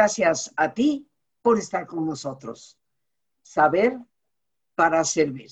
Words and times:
Gracias 0.00 0.50
a 0.56 0.72
ti 0.72 1.06
por 1.42 1.58
estar 1.58 1.86
con 1.86 2.06
nosotros. 2.06 2.78
Saber 3.42 3.98
para 4.74 5.04
servir. 5.04 5.50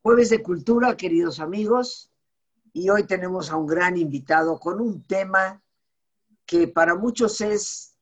Jueves 0.00 0.30
de 0.30 0.42
Cultura, 0.42 0.96
queridos 0.96 1.38
amigos, 1.38 2.10
y 2.72 2.88
hoy 2.88 3.04
tenemos 3.04 3.50
a 3.50 3.56
un 3.56 3.66
gran 3.66 3.98
invitado 3.98 4.58
con 4.58 4.80
un 4.80 5.02
tema 5.02 5.62
que 6.46 6.68
para 6.68 6.94
muchos 6.94 7.42
es 7.42 7.98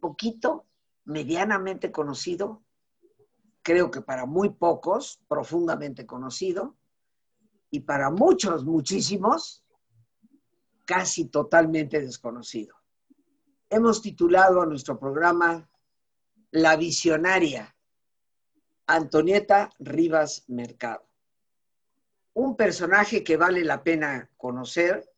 poquito, 0.00 0.66
medianamente 1.04 1.92
conocido, 1.92 2.64
creo 3.62 3.88
que 3.88 4.00
para 4.00 4.26
muy 4.26 4.50
pocos, 4.50 5.20
profundamente 5.28 6.06
conocido, 6.06 6.74
y 7.70 7.78
para 7.78 8.10
muchos, 8.10 8.64
muchísimos, 8.64 9.62
casi 10.84 11.26
totalmente 11.26 12.00
desconocido. 12.00 12.77
Hemos 13.70 14.00
titulado 14.00 14.62
a 14.62 14.66
nuestro 14.66 14.98
programa 14.98 15.68
La 16.52 16.74
visionaria, 16.76 17.76
Antonieta 18.86 19.68
Rivas 19.78 20.44
Mercado. 20.48 21.06
Un 22.32 22.56
personaje 22.56 23.22
que 23.22 23.36
vale 23.36 23.62
la 23.64 23.82
pena 23.82 24.30
conocer, 24.38 25.12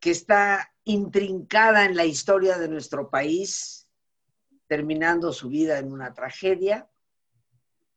que 0.00 0.10
está 0.10 0.72
intrincada 0.84 1.84
en 1.84 1.96
la 1.96 2.06
historia 2.06 2.56
de 2.56 2.68
nuestro 2.68 3.10
país, 3.10 3.86
terminando 4.66 5.30
su 5.30 5.50
vida 5.50 5.78
en 5.78 5.92
una 5.92 6.14
tragedia, 6.14 6.88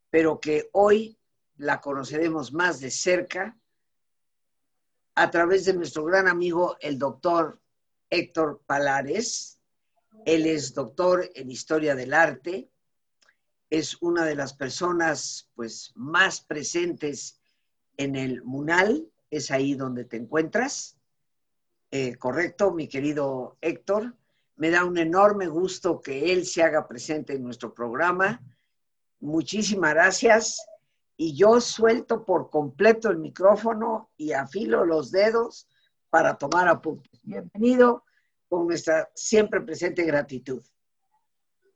pero 0.10 0.42
que 0.42 0.70
hoy 0.74 1.18
la 1.56 1.80
conoceremos 1.80 2.52
más 2.52 2.82
de 2.82 2.92
cerca 2.92 3.58
a 5.16 5.32
través 5.32 5.64
de 5.64 5.74
nuestro 5.74 6.04
gran 6.04 6.28
amigo, 6.28 6.76
el 6.82 7.00
doctor 7.00 7.61
Héctor 8.12 8.62
Palares. 8.68 9.60
Él 10.26 10.46
es 10.46 10.76
doctor 10.76 11.32
en 11.34 11.50
Historia 11.50 11.96
del 11.96 12.14
Arte, 12.14 12.70
es 13.72 13.98
una 14.02 14.26
de 14.26 14.36
las 14.36 14.54
personas 14.54 15.50
pues, 15.56 15.94
más 15.96 16.42
presentes 16.42 17.40
en 17.98 18.16
el 18.16 18.44
MUNAL, 18.44 19.08
es 19.32 19.50
ahí 19.50 19.74
donde 19.74 20.04
te 20.04 20.18
encuentras. 20.18 20.98
Eh, 21.90 22.16
correcto, 22.16 22.72
mi 22.72 22.88
querido 22.88 23.58
Héctor. 23.62 24.16
Me 24.58 24.70
da 24.70 24.84
un 24.86 24.98
enorme 24.98 25.48
gusto 25.48 26.02
que 26.02 26.32
él 26.34 26.46
se 26.46 26.62
haga 26.62 26.88
presente 26.88 27.34
en 27.34 27.44
nuestro 27.44 27.74
programa. 27.74 28.42
Muchísimas 29.22 29.94
gracias 29.94 30.66
y 31.16 31.36
yo 31.36 31.62
suelto 31.62 32.26
por 32.26 32.50
completo 32.50 33.10
el 33.10 33.18
micrófono 33.18 34.10
y 34.18 34.34
afilo 34.34 34.86
los 34.86 35.12
dedos 35.12 35.68
para 36.10 36.38
tomar 36.38 36.68
apuntes. 36.68 37.11
Bienvenido 37.24 38.04
con 38.48 38.68
nuestra 38.68 39.10
siempre 39.16 39.62
presente 39.62 40.04
gratitud. 40.04 40.62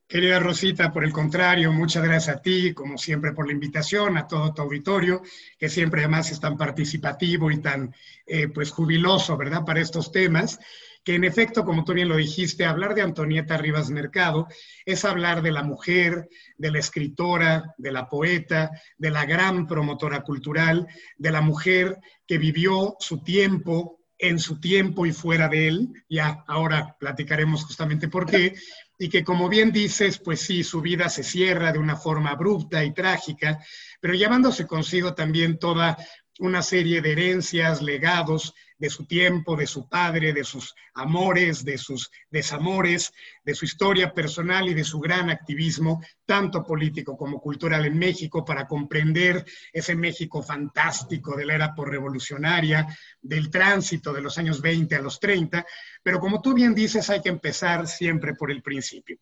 Querida 0.08 0.38
Rosita, 0.38 0.92
por 0.92 1.04
el 1.04 1.12
contrario, 1.12 1.72
muchas 1.72 2.04
gracias 2.04 2.36
a 2.36 2.40
ti, 2.40 2.72
como 2.72 2.96
siempre, 2.96 3.32
por 3.32 3.46
la 3.46 3.52
invitación, 3.52 4.16
a 4.16 4.26
todo 4.28 4.54
tu 4.54 4.62
auditorio, 4.62 5.22
que 5.58 5.68
siempre 5.68 6.02
además 6.02 6.30
es 6.30 6.38
tan 6.38 6.56
participativo 6.56 7.50
y 7.50 7.60
tan 7.60 7.92
eh, 8.24 8.48
pues 8.48 8.70
jubiloso, 8.70 9.36
¿verdad?, 9.36 9.64
para 9.64 9.80
estos 9.80 10.12
temas 10.12 10.60
que 11.06 11.14
en 11.14 11.22
efecto, 11.22 11.64
como 11.64 11.84
tú 11.84 11.94
bien 11.94 12.08
lo 12.08 12.16
dijiste, 12.16 12.64
hablar 12.64 12.96
de 12.96 13.02
Antonieta 13.02 13.56
Rivas 13.56 13.90
Mercado 13.90 14.48
es 14.84 15.04
hablar 15.04 15.40
de 15.40 15.52
la 15.52 15.62
mujer, 15.62 16.28
de 16.58 16.72
la 16.72 16.80
escritora, 16.80 17.76
de 17.78 17.92
la 17.92 18.08
poeta, 18.08 18.72
de 18.98 19.12
la 19.12 19.24
gran 19.24 19.68
promotora 19.68 20.22
cultural, 20.22 20.88
de 21.16 21.30
la 21.30 21.40
mujer 21.40 22.00
que 22.26 22.38
vivió 22.38 22.96
su 22.98 23.22
tiempo 23.22 24.00
en 24.18 24.38
su 24.38 24.60
tiempo 24.60 25.06
y 25.06 25.12
fuera 25.12 25.48
de 25.48 25.68
él, 25.68 26.04
ya 26.08 26.44
ahora 26.46 26.96
platicaremos 26.98 27.64
justamente 27.64 28.08
por 28.08 28.26
qué, 28.26 28.54
y 28.98 29.08
que 29.08 29.24
como 29.24 29.48
bien 29.48 29.72
dices, 29.72 30.18
pues 30.18 30.40
sí, 30.40 30.64
su 30.64 30.80
vida 30.80 31.08
se 31.08 31.22
cierra 31.22 31.72
de 31.72 31.78
una 31.78 31.96
forma 31.96 32.30
abrupta 32.30 32.82
y 32.84 32.94
trágica, 32.94 33.58
pero 34.00 34.14
llevándose 34.14 34.66
consigo 34.66 35.14
también 35.14 35.58
toda 35.58 35.96
una 36.38 36.62
serie 36.62 37.00
de 37.00 37.12
herencias, 37.12 37.82
legados 37.82 38.54
de 38.78 38.90
su 38.90 39.06
tiempo, 39.06 39.56
de 39.56 39.66
su 39.66 39.88
padre, 39.88 40.32
de 40.32 40.44
sus 40.44 40.74
amores, 40.94 41.64
de 41.64 41.78
sus 41.78 42.10
desamores, 42.30 43.12
de 43.42 43.54
su 43.54 43.64
historia 43.64 44.12
personal 44.12 44.68
y 44.68 44.74
de 44.74 44.84
su 44.84 45.00
gran 45.00 45.30
activismo, 45.30 46.02
tanto 46.26 46.62
político 46.62 47.16
como 47.16 47.40
cultural 47.40 47.86
en 47.86 47.98
México, 47.98 48.44
para 48.44 48.66
comprender 48.66 49.44
ese 49.72 49.94
México 49.94 50.42
fantástico 50.42 51.36
de 51.36 51.46
la 51.46 51.54
era 51.54 51.74
porrevolucionaria, 51.74 52.86
del 53.22 53.50
tránsito 53.50 54.12
de 54.12 54.20
los 54.20 54.36
años 54.36 54.60
20 54.60 54.94
a 54.96 55.02
los 55.02 55.18
30. 55.18 55.64
Pero 56.02 56.20
como 56.20 56.42
tú 56.42 56.52
bien 56.52 56.74
dices, 56.74 57.08
hay 57.08 57.22
que 57.22 57.30
empezar 57.30 57.88
siempre 57.88 58.34
por 58.34 58.50
el 58.50 58.62
principio. 58.62 59.18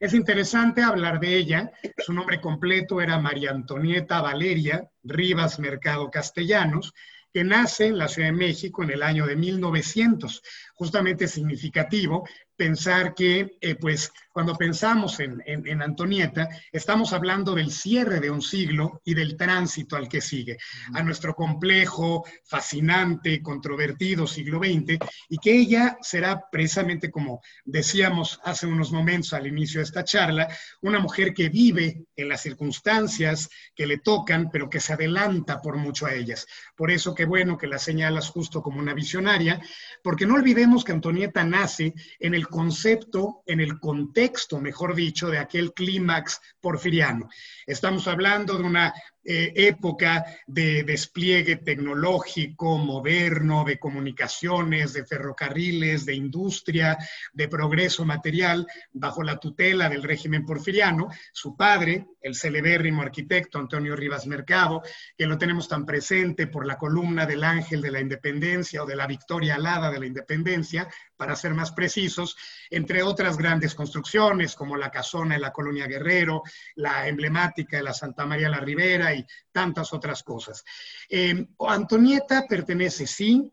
Es 0.00 0.12
interesante 0.12 0.82
hablar 0.82 1.20
de 1.20 1.36
ella. 1.36 1.70
Su 1.98 2.12
nombre 2.12 2.40
completo 2.40 3.00
era 3.00 3.18
María 3.18 3.50
Antonieta 3.50 4.20
Valeria 4.20 4.90
Rivas 5.02 5.58
Mercado 5.58 6.10
Castellanos, 6.10 6.92
que 7.32 7.44
nace 7.44 7.86
en 7.86 7.98
la 7.98 8.08
Ciudad 8.08 8.28
de 8.28 8.36
México 8.36 8.82
en 8.82 8.90
el 8.90 9.02
año 9.02 9.26
de 9.26 9.36
1900. 9.36 10.42
Justamente 10.74 11.28
significativo 11.28 12.28
pensar 12.56 13.14
que, 13.14 13.56
eh, 13.60 13.74
pues, 13.76 14.12
cuando 14.34 14.56
pensamos 14.56 15.20
en, 15.20 15.80
Antonieta, 15.80 16.48
estamos 16.72 17.12
hablando 17.12 17.54
del 17.54 17.70
cierre 17.70 18.18
de 18.18 18.30
un 18.30 18.42
siglo 18.42 19.00
y 19.04 19.14
del 19.14 19.36
tránsito 19.36 19.94
al 19.94 20.08
que 20.08 20.20
sigue, 20.20 20.58
a 20.92 21.04
nuestro 21.04 21.36
complejo, 21.36 22.24
fascinante, 22.44 23.40
controvertido 23.40 24.26
siglo 24.26 24.58
XX, 24.58 24.98
y 25.28 25.38
que 25.38 25.56
ella 25.56 25.98
será 26.00 26.50
precisamente, 26.50 27.12
como 27.12 27.42
decíamos 27.64 28.40
hace 28.42 28.66
unos 28.66 28.90
momentos 28.90 29.32
al 29.34 29.46
inicio 29.46 29.78
de 29.78 29.84
esta 29.84 30.02
charla, 30.02 30.48
una 30.82 30.98
mujer 30.98 31.32
que 31.32 31.48
vive 31.48 32.02
en 32.16 32.28
las 32.28 32.40
circunstancias 32.40 33.48
que 33.72 33.86
le 33.86 33.98
tocan, 33.98 34.50
pero 34.50 34.68
que 34.68 34.80
se 34.80 34.94
adelanta 34.94 35.62
por 35.62 35.76
mucho 35.76 36.06
a 36.06 36.14
ellas. 36.14 36.44
Por 36.74 36.90
eso 36.90 37.14
qué 37.14 37.24
bueno 37.24 37.56
que 37.56 37.68
la 37.68 37.78
señalas 37.78 38.30
justo 38.30 38.62
como 38.62 38.80
una 38.80 38.94
visionaria, 38.94 39.60
porque 40.02 40.26
no 40.26 40.34
olvidemos 40.34 40.82
que 40.82 40.90
Antonieta 40.90 41.44
nace 41.44 41.94
en 42.18 42.34
el 42.34 42.43
concepto, 42.48 43.42
en 43.46 43.60
el 43.60 43.78
contexto, 43.78 44.60
mejor 44.60 44.94
dicho, 44.94 45.28
de 45.28 45.38
aquel 45.38 45.72
clímax 45.72 46.40
porfiriano. 46.60 47.28
Estamos 47.66 48.08
hablando 48.08 48.56
de 48.56 48.64
una 48.64 48.94
eh, 49.24 49.52
época 49.56 50.24
de 50.46 50.84
despliegue 50.84 51.56
tecnológico, 51.56 52.78
moderno, 52.78 53.64
de 53.64 53.78
comunicaciones, 53.78 54.92
de 54.92 55.06
ferrocarriles, 55.06 56.04
de 56.04 56.14
industria, 56.14 56.98
de 57.32 57.48
progreso 57.48 58.04
material, 58.04 58.66
bajo 58.92 59.22
la 59.22 59.38
tutela 59.38 59.88
del 59.88 60.02
régimen 60.02 60.44
porfiriano. 60.44 61.08
Su 61.32 61.56
padre, 61.56 62.06
el 62.20 62.34
celebérrimo 62.34 63.02
arquitecto 63.02 63.58
Antonio 63.58 63.96
Rivas 63.96 64.26
Mercado, 64.26 64.82
que 65.16 65.26
lo 65.26 65.38
tenemos 65.38 65.68
tan 65.68 65.86
presente 65.86 66.46
por 66.46 66.66
la 66.66 66.76
columna 66.76 67.26
del 67.26 67.44
Ángel 67.44 67.80
de 67.80 67.90
la 67.90 68.00
Independencia 68.00 68.82
o 68.82 68.86
de 68.86 68.96
la 68.96 69.06
Victoria 69.06 69.56
Alada 69.56 69.90
de 69.90 70.00
la 70.00 70.06
Independencia, 70.06 70.88
para 71.16 71.36
ser 71.36 71.54
más 71.54 71.72
precisos, 71.72 72.36
entre 72.70 73.02
otras 73.02 73.36
grandes 73.36 73.74
construcciones 73.74 74.54
como 74.54 74.76
la 74.76 74.90
casona 74.90 75.34
de 75.34 75.40
la 75.40 75.52
Colonia 75.52 75.86
Guerrero, 75.86 76.42
la 76.74 77.08
emblemática 77.08 77.76
de 77.76 77.82
la 77.82 77.94
Santa 77.94 78.26
María 78.26 78.48
la 78.48 78.60
Ribera 78.60 79.13
y 79.14 79.26
tantas 79.52 79.92
otras 79.92 80.22
cosas. 80.22 80.64
Eh, 81.08 81.46
Antonieta 81.58 82.46
pertenece, 82.48 83.06
sí, 83.06 83.50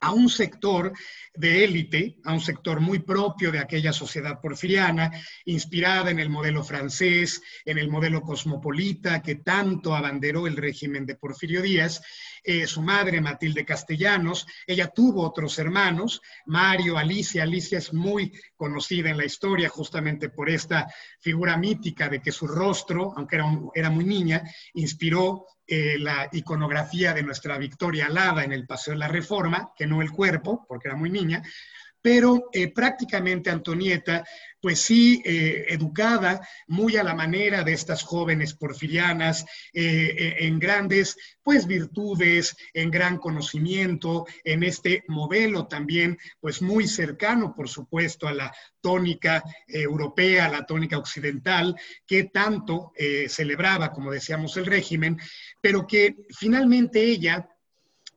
a 0.00 0.12
un 0.12 0.28
sector 0.28 0.92
de 1.34 1.64
élite, 1.64 2.18
a 2.24 2.32
un 2.32 2.40
sector 2.40 2.80
muy 2.80 3.00
propio 3.00 3.50
de 3.50 3.58
aquella 3.58 3.92
sociedad 3.92 4.40
porfiriana, 4.40 5.10
inspirada 5.44 6.10
en 6.10 6.18
el 6.18 6.30
modelo 6.30 6.62
francés, 6.62 7.42
en 7.64 7.78
el 7.78 7.88
modelo 7.88 8.22
cosmopolita 8.22 9.22
que 9.22 9.36
tanto 9.36 9.94
abanderó 9.94 10.46
el 10.46 10.56
régimen 10.56 11.06
de 11.06 11.16
Porfirio 11.16 11.62
Díaz. 11.62 12.00
Eh, 12.44 12.66
su 12.66 12.82
madre, 12.82 13.20
Matilde 13.20 13.64
Castellanos, 13.64 14.46
ella 14.66 14.88
tuvo 14.88 15.26
otros 15.26 15.58
hermanos, 15.58 16.20
Mario, 16.46 16.96
Alicia. 16.96 17.42
Alicia 17.42 17.78
es 17.78 17.92
muy 17.92 18.32
conocida 18.58 19.08
en 19.08 19.16
la 19.16 19.24
historia 19.24 19.68
justamente 19.68 20.28
por 20.28 20.50
esta 20.50 20.86
figura 21.20 21.56
mítica 21.56 22.08
de 22.08 22.20
que 22.20 22.32
su 22.32 22.46
rostro, 22.46 23.14
aunque 23.16 23.36
era, 23.36 23.46
era 23.74 23.88
muy 23.88 24.04
niña, 24.04 24.42
inspiró 24.74 25.46
eh, 25.66 25.96
la 25.98 26.28
iconografía 26.32 27.14
de 27.14 27.22
nuestra 27.22 27.56
Victoria 27.56 28.06
Alada 28.06 28.42
en 28.42 28.52
el 28.52 28.66
Paseo 28.66 28.92
de 28.94 28.98
la 28.98 29.08
Reforma, 29.08 29.72
que 29.76 29.86
no 29.86 30.02
el 30.02 30.10
cuerpo, 30.10 30.66
porque 30.68 30.88
era 30.88 30.96
muy 30.96 31.08
niña, 31.08 31.42
pero 32.08 32.48
eh, 32.54 32.72
prácticamente 32.72 33.50
Antonieta, 33.50 34.24
pues 34.62 34.80
sí, 34.80 35.20
eh, 35.26 35.66
educada 35.68 36.40
muy 36.66 36.96
a 36.96 37.02
la 37.02 37.14
manera 37.14 37.62
de 37.62 37.74
estas 37.74 38.02
jóvenes 38.02 38.54
porfirianas, 38.54 39.44
eh, 39.74 40.36
en 40.38 40.58
grandes, 40.58 41.18
pues 41.42 41.66
virtudes, 41.66 42.56
en 42.72 42.90
gran 42.90 43.18
conocimiento, 43.18 44.24
en 44.42 44.62
este 44.62 45.04
modelo 45.08 45.66
también, 45.66 46.16
pues 46.40 46.62
muy 46.62 46.88
cercano, 46.88 47.54
por 47.54 47.68
supuesto, 47.68 48.26
a 48.26 48.32
la 48.32 48.54
tónica 48.80 49.44
europea, 49.66 50.46
a 50.46 50.50
la 50.50 50.64
tónica 50.64 50.96
occidental, 50.96 51.76
que 52.06 52.24
tanto 52.24 52.92
celebraba, 53.28 53.92
como 53.92 54.10
decíamos, 54.10 54.56
el 54.56 54.64
régimen, 54.64 55.18
pero 55.60 55.86
que 55.86 56.16
finalmente 56.30 57.02
ella 57.02 57.46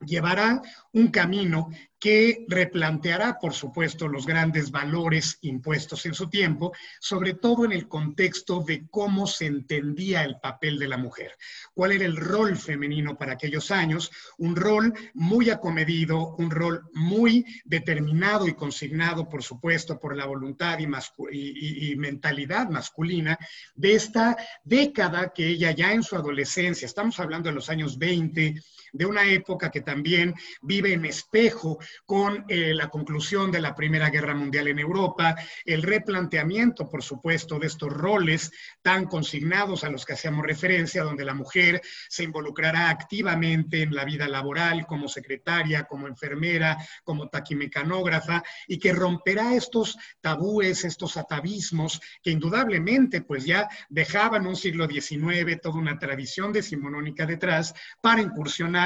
llevará 0.06 0.62
un 0.94 1.08
camino 1.10 1.70
que 2.02 2.46
replanteará, 2.48 3.38
por 3.40 3.54
supuesto, 3.54 4.08
los 4.08 4.26
grandes 4.26 4.72
valores 4.72 5.38
impuestos 5.42 6.04
en 6.08 6.16
su 6.16 6.32
tiempo, 6.32 6.74
sobre 7.00 7.36
todo 7.36 7.64
en 7.64 7.72
el 7.72 7.88
contexto 7.88 8.64
de 8.64 8.88
cómo 8.90 9.28
se 9.28 9.46
entendía 9.46 10.24
el 10.24 10.40
papel 10.40 10.80
de 10.80 10.88
la 10.88 10.98
mujer, 10.98 11.38
cuál 11.76 11.92
era 11.92 12.06
el 12.06 12.18
rol 12.18 12.58
femenino 12.58 13.16
para 13.16 13.34
aquellos 13.34 13.70
años, 13.70 14.10
un 14.40 14.56
rol 14.56 14.92
muy 15.14 15.52
acomedido, 15.52 16.36
un 16.38 16.50
rol 16.50 16.82
muy 16.94 17.46
determinado 17.66 18.48
y 18.48 18.56
consignado, 18.56 19.30
por 19.30 19.44
supuesto, 19.44 20.00
por 20.00 20.18
la 20.18 20.26
voluntad 20.26 20.80
y, 20.80 21.92
y 21.92 21.96
mentalidad 21.98 22.68
masculina 22.70 23.38
de 23.76 23.94
esta 23.94 24.36
década 24.64 25.32
que 25.32 25.48
ella 25.48 25.70
ya 25.70 25.94
en 25.94 26.02
su 26.02 26.16
adolescencia, 26.16 26.88
estamos 26.88 27.20
hablando 27.20 27.50
de 27.50 27.56
los 27.56 27.70
años 27.70 28.00
20, 28.00 28.56
de 28.92 29.06
una 29.06 29.26
época 29.26 29.72
que 29.72 29.82
también 29.82 30.34
vive 30.62 30.94
en 30.94 31.06
espejo 31.06 31.80
con 32.06 32.46
eh, 32.48 32.74
la 32.74 32.90
conclusión 32.90 33.52
de 33.52 33.62
la 33.62 33.76
Primera 33.76 34.10
Guerra 34.10 34.36
Mundial 34.36 34.68
en 34.68 34.80
Europa, 34.80 35.36
el 35.66 35.84
replanteamiento, 35.84 36.90
por 36.90 37.04
supuesto, 37.04 37.60
de 37.60 37.68
estos 37.68 37.92
roles 37.92 38.52
tan 38.82 39.06
consignados 39.06 39.84
a 39.84 39.90
los 39.90 40.06
que 40.06 40.14
hacíamos 40.14 40.46
referencia, 40.46 41.04
donde 41.04 41.26
la 41.26 41.34
mujer 41.34 41.82
se 42.10 42.24
involucrará 42.24 42.90
activamente 42.90 43.84
en 43.84 43.96
la 43.96 44.06
vida 44.06 44.28
laboral 44.28 44.86
como 44.86 45.08
secretaria, 45.08 45.84
como 45.84 46.08
enfermera, 46.08 46.78
como 47.04 47.30
taquimecanógrafa, 47.30 48.44
y 48.68 48.78
que 48.78 48.94
romperá 48.94 49.54
estos 49.56 49.98
tabúes, 50.20 50.84
estos 50.84 51.18
atavismos 51.18 52.02
que 52.22 52.32
indudablemente 52.32 53.22
pues 53.22 53.46
ya 53.46 53.70
dejaban 53.90 54.48
un 54.48 54.56
siglo 54.56 54.88
XIX, 54.88 55.60
toda 55.62 55.80
una 55.80 56.00
tradición 56.00 56.52
decimonónica 56.52 57.26
detrás, 57.26 57.74
para 58.02 58.22
incursionar 58.22 58.81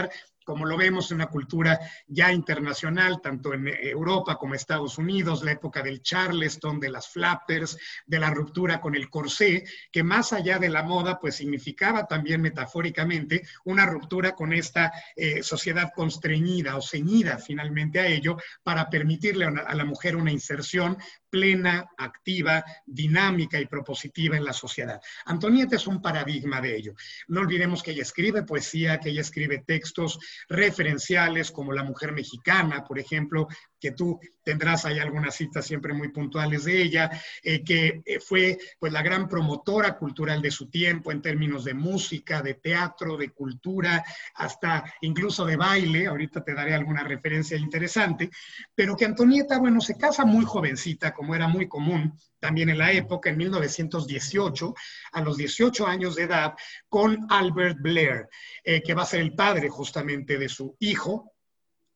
como 0.45 0.65
lo 0.65 0.77
vemos 0.77 1.11
en 1.11 1.15
una 1.15 1.27
cultura 1.27 1.77
ya 2.07 2.31
internacional, 2.31 3.19
tanto 3.21 3.53
en 3.53 3.67
Europa 3.67 4.37
como 4.37 4.53
Estados 4.53 4.97
Unidos, 4.97 5.43
la 5.43 5.53
época 5.53 5.81
del 5.81 6.01
Charleston, 6.01 6.79
de 6.79 6.91
las 6.91 7.09
flappers, 7.09 7.77
de 8.05 8.19
la 8.19 8.29
ruptura 8.29 8.79
con 8.79 8.95
el 8.95 9.09
corsé, 9.09 9.65
que 9.91 10.03
más 10.03 10.31
allá 10.31 10.59
de 10.59 10.69
la 10.69 10.83
moda, 10.83 11.19
pues 11.19 11.35
significaba 11.35 12.05
también 12.05 12.41
metafóricamente 12.41 13.41
una 13.65 13.87
ruptura 13.87 14.33
con 14.33 14.53
esta 14.53 14.93
eh, 15.15 15.41
sociedad 15.41 15.91
constreñida 15.93 16.77
o 16.77 16.81
ceñida 16.81 17.39
finalmente 17.39 17.99
a 17.99 18.05
ello 18.05 18.37
para 18.61 18.87
permitirle 18.87 19.45
a 19.45 19.73
la 19.73 19.85
mujer 19.85 20.15
una 20.15 20.31
inserción 20.31 20.95
plena, 21.35 21.91
activa, 21.97 22.63
dinámica 22.85 23.59
y 23.59 23.65
propositiva 23.65 24.37
en 24.37 24.45
la 24.45 24.53
sociedad. 24.53 25.01
Antonieta 25.25 25.75
es 25.75 25.85
un 25.85 26.01
paradigma 26.01 26.61
de 26.61 26.77
ello. 26.77 26.93
No 27.27 27.41
olvidemos 27.41 27.83
que 27.83 27.91
ella 27.91 28.03
escribe 28.03 28.43
poesía, 28.43 29.01
que 29.01 29.09
ella 29.09 29.19
escribe 29.19 29.65
textos 29.67 30.17
referenciales 30.47 31.51
como 31.51 31.73
La 31.73 31.83
mujer 31.83 32.13
mexicana, 32.13 32.85
por 32.85 32.99
ejemplo, 32.99 33.49
que 33.77 33.91
tú 33.91 34.17
tendrás 34.43 34.85
ahí 34.85 34.99
algunas 34.99 35.35
citas 35.35 35.65
siempre 35.65 35.93
muy 35.93 36.09
puntuales 36.09 36.63
de 36.63 36.81
ella, 36.81 37.11
eh, 37.43 37.63
que 37.63 38.01
eh, 38.05 38.19
fue 38.19 38.57
pues 38.79 38.93
la 38.93 39.01
gran 39.01 39.27
promotora 39.27 39.97
cultural 39.97 40.41
de 40.41 40.51
su 40.51 40.69
tiempo 40.69 41.11
en 41.11 41.21
términos 41.21 41.65
de 41.65 41.73
música, 41.73 42.41
de 42.41 42.53
teatro, 42.53 43.17
de 43.17 43.31
cultura, 43.31 44.03
hasta 44.35 44.85
incluso 45.01 45.45
de 45.45 45.57
baile, 45.57 46.07
ahorita 46.07 46.43
te 46.43 46.53
daré 46.53 46.73
alguna 46.73 47.03
referencia 47.03 47.57
interesante, 47.57 48.29
pero 48.73 48.95
que 48.95 49.05
Antonieta, 49.05 49.59
bueno, 49.59 49.81
se 49.81 49.97
casa 49.97 50.25
muy 50.25 50.45
jovencita, 50.45 51.13
como 51.25 51.35
era 51.35 51.47
muy 51.47 51.67
común 51.67 52.15
también 52.39 52.69
en 52.69 52.77
la 52.77 52.91
época, 52.91 53.31
en 53.31 53.37
1918, 53.37 54.75
a 55.13 55.21
los 55.21 55.37
18 55.37 55.87
años 55.87 56.15
de 56.15 56.23
edad, 56.23 56.53
con 56.87 57.25
Albert 57.29 57.79
Blair, 57.81 58.27
eh, 58.63 58.83
que 58.83 58.93
va 58.93 59.01
a 59.01 59.07
ser 59.07 59.21
el 59.21 59.33
padre 59.33 59.67
justamente 59.67 60.37
de 60.37 60.47
su 60.47 60.77
hijo, 60.79 61.33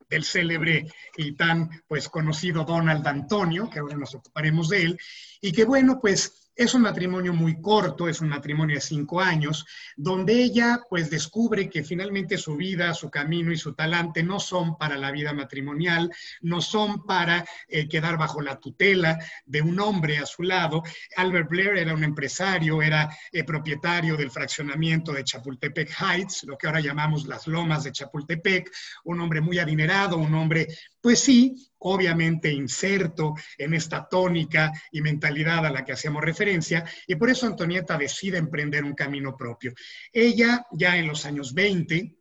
del 0.09 0.23
célebre 0.23 0.87
y 1.15 1.35
tan 1.35 1.69
pues 1.87 2.09
conocido 2.09 2.63
Donald 2.63 3.07
Antonio, 3.07 3.69
que 3.69 3.77
ahora 3.77 3.95
nos 3.95 4.15
ocuparemos 4.15 4.69
de 4.69 4.81
él, 4.81 4.99
y 5.39 5.51
que 5.51 5.65
bueno, 5.65 5.99
pues 6.01 6.48
es 6.59 6.73
un 6.73 6.81
matrimonio 6.81 7.33
muy 7.33 7.61
corto, 7.61 8.09
es 8.09 8.19
un 8.19 8.27
matrimonio 8.27 8.75
de 8.75 8.81
cinco 8.81 9.21
años, 9.21 9.65
donde 9.95 10.33
ella 10.33 10.81
pues 10.89 11.09
descubre 11.09 11.69
que 11.69 11.85
finalmente 11.85 12.37
su 12.37 12.57
vida, 12.57 12.93
su 12.93 13.09
camino 13.09 13.53
y 13.53 13.57
su 13.57 13.73
talante 13.73 14.23
no 14.23 14.41
son 14.41 14.77
para 14.77 14.97
la 14.97 15.09
vida 15.09 15.31
matrimonial, 15.31 16.11
no 16.41 16.59
son 16.59 17.05
para 17.05 17.45
eh, 17.69 17.87
quedar 17.87 18.17
bajo 18.17 18.41
la 18.41 18.59
tutela 18.59 19.17
de 19.45 19.61
un 19.61 19.79
hombre 19.79 20.17
a 20.17 20.25
su 20.25 20.43
lado. 20.43 20.83
Albert 21.15 21.49
Blair 21.49 21.77
era 21.77 21.93
un 21.93 22.03
empresario, 22.03 22.81
era 22.81 23.09
eh, 23.31 23.45
propietario 23.45 24.17
del 24.17 24.29
fraccionamiento 24.29 25.13
de 25.13 25.23
Chapultepec 25.23 25.89
Heights, 26.01 26.43
lo 26.43 26.57
que 26.57 26.67
ahora 26.67 26.81
llamamos 26.81 27.25
las 27.25 27.47
lomas 27.47 27.85
de 27.85 27.93
Chapultepec, 27.93 28.69
un 29.05 29.21
hombre 29.21 29.39
muy 29.39 29.59
adinerado, 29.59 30.17
un 30.17 30.35
hombre 30.35 30.67
pues 31.01 31.19
sí, 31.19 31.55
obviamente 31.79 32.51
inserto 32.51 33.33
en 33.57 33.73
esta 33.73 34.07
tónica 34.07 34.71
y 34.91 35.01
mentalidad 35.01 35.65
a 35.65 35.71
la 35.71 35.85
que 35.85 35.93
hacíamos 35.93 36.23
referencia, 36.23 36.83
y 37.07 37.15
por 37.15 37.29
eso 37.29 37.47
Antonieta 37.47 37.97
decide 37.97 38.37
emprender 38.37 38.83
un 38.83 38.93
camino 38.93 39.35
propio. 39.35 39.73
Ella 40.11 40.65
ya 40.71 40.97
en 40.97 41.07
los 41.07 41.25
años 41.25 41.53
20, 41.53 42.18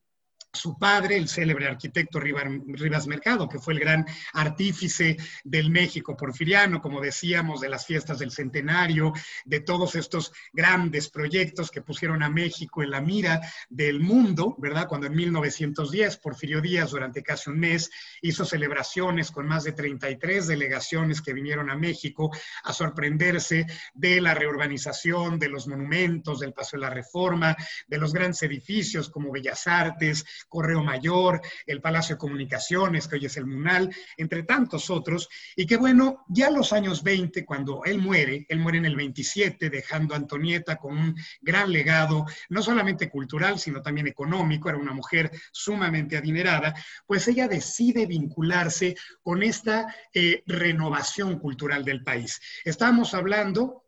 su 0.59 0.79
padre, 0.79 1.17
el 1.17 1.29
célebre 1.29 1.67
arquitecto 1.67 2.21
Rivas 2.21 3.07
Mercado, 3.07 3.49
que 3.49 3.59
fue 3.59 3.75
el 3.75 3.81
gran 3.81 4.05
artífice 4.33 5.17
del 5.45 5.71
México 5.71 6.17
porfiriano, 6.17 6.81
como 6.81 7.01
decíamos, 7.01 7.61
de 7.61 7.69
las 7.69 7.87
fiestas 7.87 8.19
del 8.19 8.31
centenario, 8.31 9.13
de 9.45 9.61
todos 9.61 9.95
estos 9.95 10.33
grandes 10.53 11.09
proyectos 11.09 11.71
que 11.71 11.83
pusieron 11.83 12.23
a 12.23 12.29
México 12.29 12.83
en 12.83 12.91
la 12.91 13.01
mira 13.01 13.41
del 13.69 14.01
mundo, 14.01 14.57
¿verdad? 14.59 14.89
Cuando 14.89 15.07
en 15.07 15.15
1910 15.15 16.17
Porfirio 16.19 16.61
Díaz, 16.61 16.91
durante 16.91 17.23
casi 17.23 17.51
un 17.51 17.59
mes, 17.59 17.91
hizo 18.23 18.45
celebraciones 18.45 19.31
con 19.31 19.47
más 19.47 19.65
de 19.65 19.73
33 19.73 20.47
delegaciones 20.47 21.23
que 21.23 21.33
vinieron 21.33 21.71
a 21.71 21.77
México 21.77 22.31
a 22.65 22.73
sorprenderse 22.73 23.67
de 23.95 24.21
la 24.21 24.35
reurbanización, 24.35 25.39
de 25.39 25.49
los 25.49 25.69
monumentos, 25.69 26.41
del 26.41 26.53
Paso 26.53 26.77
de 26.77 26.83
la 26.83 26.91
Reforma, 26.91 27.57
de 27.87 27.99
los 27.99 28.13
grandes 28.13 28.43
edificios 28.43 29.11
como 29.11 29.33
Bellas 29.33 29.67
Artes, 29.67 30.25
Correo 30.49 30.83
Mayor, 30.83 31.41
el 31.67 31.81
Palacio 31.81 32.15
de 32.15 32.19
Comunicaciones, 32.19 33.07
que 33.07 33.17
hoy 33.17 33.27
es 33.27 33.37
el 33.37 33.47
MUNAL, 33.47 33.95
entre 34.17 34.43
tantos 34.43 34.91
otros, 34.91 35.29
y 35.57 35.67
que 35.67 35.77
bueno, 35.77 36.25
ya 36.29 36.49
en 36.49 36.55
los 36.55 36.73
años 36.73 37.03
20, 37.03 37.45
cuando 37.45 37.83
él 37.85 37.99
muere, 37.99 38.47
él 38.49 38.59
muere 38.59 38.79
en 38.79 38.87
el 38.87 38.97
27, 38.97 39.71
dejando 39.71 40.15
a 40.15 40.19
Antonieta 40.19 40.77
con 40.77 40.97
un 40.97 41.15
gran 41.41 41.71
legado, 41.71 42.27
no 42.49 42.63
solamente 42.63 43.11
cultural, 43.11 43.59
sino 43.59 43.83
también 43.83 44.07
económico, 44.07 44.69
era 44.69 44.79
una 44.79 44.93
mujer 44.93 45.31
sumamente 45.53 46.17
adinerada, 46.17 46.75
pues 47.07 47.29
ella 47.29 47.49
decide 47.49 48.07
vincularse 48.07 48.95
con 49.23 49.43
esta 49.43 49.95
eh, 50.13 50.43
renovación 50.47 51.39
cultural 51.39 51.85
del 51.85 52.03
país. 52.03 52.41
Estamos 52.65 53.15
hablando 53.15 53.88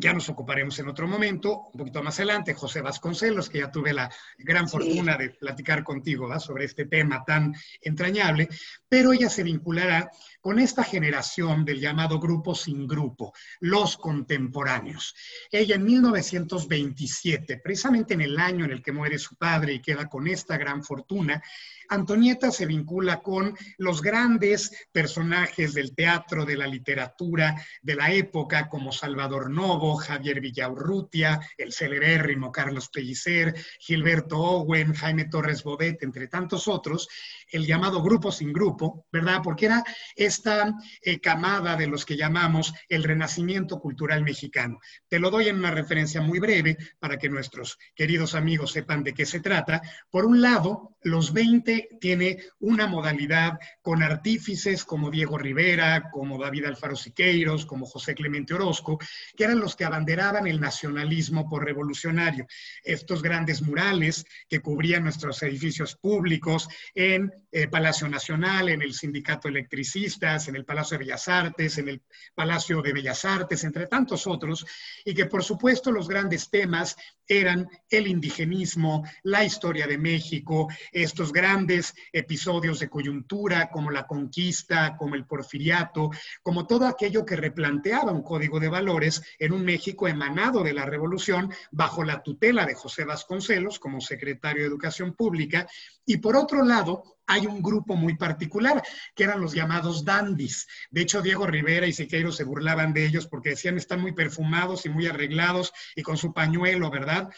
ya 0.00 0.12
nos 0.12 0.28
ocuparemos 0.28 0.78
en 0.78 0.88
otro 0.88 1.06
momento, 1.06 1.68
un 1.72 1.78
poquito 1.78 2.02
más 2.02 2.18
adelante, 2.18 2.54
José 2.54 2.80
Vasconcelos, 2.80 3.48
que 3.48 3.58
ya 3.58 3.70
tuve 3.70 3.92
la 3.92 4.10
gran 4.38 4.68
fortuna 4.68 5.16
de 5.16 5.30
platicar 5.30 5.82
contigo 5.82 6.28
sobre 6.40 6.64
este 6.64 6.86
tema 6.86 7.24
tan 7.24 7.54
entrañable, 7.80 8.48
pero 8.88 9.12
ella 9.12 9.28
se 9.28 9.42
vinculará 9.42 10.10
con 10.40 10.58
esta 10.58 10.84
generación 10.84 11.64
del 11.64 11.80
llamado 11.80 12.18
grupo 12.18 12.54
sin 12.54 12.86
grupo, 12.86 13.32
los 13.60 13.96
contemporáneos. 13.96 15.14
Ella 15.50 15.76
en 15.76 15.84
1927, 15.84 17.58
precisamente 17.58 18.14
en 18.14 18.20
el 18.20 18.38
año 18.38 18.64
en 18.64 18.72
el 18.72 18.82
que 18.82 18.92
muere 18.92 19.18
su 19.18 19.36
padre 19.36 19.74
y 19.74 19.82
queda 19.82 20.08
con 20.08 20.26
esta 20.26 20.56
gran 20.56 20.84
fortuna, 20.84 21.42
Antonieta 21.88 22.50
se 22.50 22.66
vincula 22.66 23.20
con 23.20 23.56
los 23.78 24.02
grandes 24.02 24.70
personajes 24.92 25.74
del 25.74 25.94
teatro, 25.94 26.44
de 26.44 26.56
la 26.56 26.66
literatura 26.66 27.54
de 27.82 27.94
la 27.94 28.12
época, 28.12 28.68
como 28.68 28.92
Salvador 28.92 29.50
Novo, 29.50 29.96
Javier 29.96 30.40
Villaurrutia, 30.40 31.40
el 31.56 31.72
celebérrimo 31.72 32.52
Carlos 32.52 32.88
Pellicer, 32.90 33.54
Gilberto 33.80 34.38
Owen, 34.38 34.94
Jaime 34.94 35.26
Torres 35.26 35.62
Bodet, 35.62 36.02
entre 36.02 36.28
tantos 36.28 36.68
otros, 36.68 37.08
el 37.50 37.66
llamado 37.66 38.02
grupo 38.02 38.32
sin 38.32 38.52
grupo, 38.52 39.06
¿verdad? 39.12 39.40
Porque 39.42 39.66
era 39.66 39.84
esta 40.16 40.74
eh, 41.02 41.20
camada 41.20 41.76
de 41.76 41.86
los 41.86 42.04
que 42.04 42.16
llamamos 42.16 42.72
el 42.88 43.04
renacimiento 43.04 43.78
cultural 43.78 44.22
mexicano. 44.22 44.80
Te 45.08 45.18
lo 45.18 45.30
doy 45.30 45.48
en 45.48 45.56
una 45.56 45.70
referencia 45.70 46.20
muy 46.20 46.38
breve 46.38 46.76
para 46.98 47.18
que 47.18 47.28
nuestros 47.28 47.78
queridos 47.94 48.34
amigos 48.34 48.72
sepan 48.72 49.02
de 49.02 49.14
qué 49.14 49.26
se 49.26 49.40
trata. 49.40 49.80
Por 50.10 50.24
un 50.24 50.40
lado, 50.40 50.96
los 51.02 51.32
20 51.32 51.98
tiene 52.00 52.38
una 52.60 52.86
modalidad 52.86 53.58
con 53.82 54.02
artífices 54.02 54.84
como 54.84 55.10
Diego 55.10 55.38
Rivera, 55.38 56.10
como 56.10 56.38
David 56.38 56.66
Alfaro 56.66 56.96
Siqueiros, 56.96 57.66
como 57.66 57.86
José 57.86 58.14
Clemente 58.14 58.54
Orozco, 58.54 58.98
que 59.36 59.44
eran 59.44 59.60
los 59.60 59.76
que 59.76 59.84
abanderaban 59.84 60.46
el 60.46 60.60
nacionalismo 60.60 61.48
por 61.48 61.64
revolucionario. 61.64 62.46
Estos 62.82 63.22
grandes 63.22 63.62
murales 63.62 64.24
que 64.48 64.60
cubrían 64.60 65.04
nuestros 65.04 65.42
edificios 65.42 65.96
públicos 65.96 66.68
en 66.94 67.32
eh, 67.50 67.68
Palacio 67.68 68.08
Nacional, 68.08 68.68
en 68.68 68.82
el 68.82 68.92
Sindicato 68.92 69.48
Electricistas, 69.48 70.48
en 70.48 70.56
el 70.56 70.64
Palacio 70.64 70.96
de 70.96 71.04
Bellas 71.04 71.28
Artes, 71.28 71.78
en 71.78 71.88
el 71.88 72.02
Palacio 72.34 72.82
de 72.82 72.92
Bellas 72.92 73.24
Artes, 73.24 73.64
entre 73.64 73.86
tantos 73.86 74.26
otros, 74.26 74.66
y 75.04 75.14
que 75.14 75.26
por 75.26 75.42
supuesto 75.42 75.90
los 75.90 76.08
grandes 76.08 76.50
temas 76.50 76.96
eran 77.26 77.68
el 77.90 78.06
indigenismo, 78.06 79.04
la 79.22 79.44
historia 79.44 79.86
de 79.86 79.98
México, 79.98 80.68
estos 80.92 81.32
grandes 81.32 81.94
episodios 82.12 82.78
de 82.78 82.88
coyuntura 82.88 83.70
como 83.70 83.90
la 83.90 84.06
conquista, 84.06 84.96
como 84.96 85.14
el 85.14 85.26
porfiriato, 85.26 86.10
como 86.42 86.66
todo 86.66 86.86
aquello 86.86 87.24
que 87.24 87.36
replanteaba 87.36 88.12
un 88.12 88.22
código 88.22 88.58
de 88.58 88.68
valores 88.68 89.22
en 89.38 89.52
un 89.52 89.64
México 89.64 90.08
emanado 90.08 90.62
de 90.62 90.72
la 90.72 90.86
revolución 90.86 91.52
bajo 91.70 92.02
la 92.04 92.22
tutela 92.22 92.64
de 92.64 92.74
José 92.74 93.04
Vasconcelos 93.04 93.78
como 93.78 94.00
secretario 94.00 94.62
de 94.62 94.68
Educación 94.68 95.14
Pública, 95.14 95.66
y 96.06 96.16
por 96.16 96.36
otro 96.36 96.64
lado, 96.64 97.18
hay 97.28 97.46
un 97.46 97.62
grupo 97.62 97.94
muy 97.94 98.16
particular, 98.16 98.82
que 99.14 99.24
eran 99.24 99.40
los 99.40 99.52
llamados 99.52 100.04
dandis. 100.04 100.66
De 100.90 101.02
hecho, 101.02 101.22
Diego 101.22 101.46
Rivera 101.46 101.86
y 101.86 101.92
Siqueiro 101.92 102.32
se 102.32 102.44
burlaban 102.44 102.92
de 102.92 103.06
ellos 103.06 103.28
porque 103.28 103.50
decían 103.50 103.76
están 103.76 104.00
muy 104.00 104.12
perfumados 104.12 104.86
y 104.86 104.88
muy 104.88 105.06
arreglados 105.06 105.72
y 105.94 106.02
con 106.02 106.16
su 106.16 106.32
pañuelo, 106.32 106.90
¿verdad? 106.90 107.28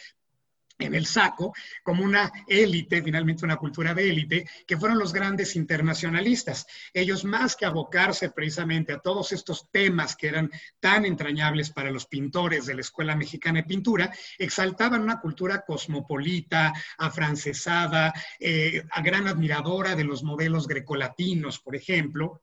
En 0.80 0.94
el 0.94 1.06
saco 1.06 1.54
como 1.82 2.04
una 2.04 2.32
élite, 2.46 3.02
finalmente 3.02 3.44
una 3.44 3.56
cultura 3.56 3.94
de 3.94 4.10
élite, 4.10 4.48
que 4.66 4.76
fueron 4.76 4.98
los 4.98 5.12
grandes 5.12 5.56
internacionalistas. 5.56 6.66
Ellos 6.92 7.24
más 7.24 7.56
que 7.56 7.66
abocarse 7.66 8.30
precisamente 8.30 8.92
a 8.92 8.98
todos 8.98 9.32
estos 9.32 9.68
temas 9.70 10.16
que 10.16 10.28
eran 10.28 10.50
tan 10.80 11.04
entrañables 11.04 11.70
para 11.70 11.90
los 11.90 12.06
pintores 12.06 12.66
de 12.66 12.74
la 12.74 12.80
Escuela 12.80 13.16
Mexicana 13.16 13.60
de 13.60 13.68
Pintura, 13.68 14.12
exaltaban 14.38 15.02
una 15.02 15.20
cultura 15.20 15.64
cosmopolita, 15.64 16.72
afrancesada, 16.98 18.12
eh, 18.38 18.82
a 18.90 19.02
gran 19.02 19.28
admiradora 19.28 19.94
de 19.94 20.04
los 20.04 20.22
modelos 20.22 20.66
grecolatinos, 20.66 21.60
por 21.60 21.76
ejemplo, 21.76 22.42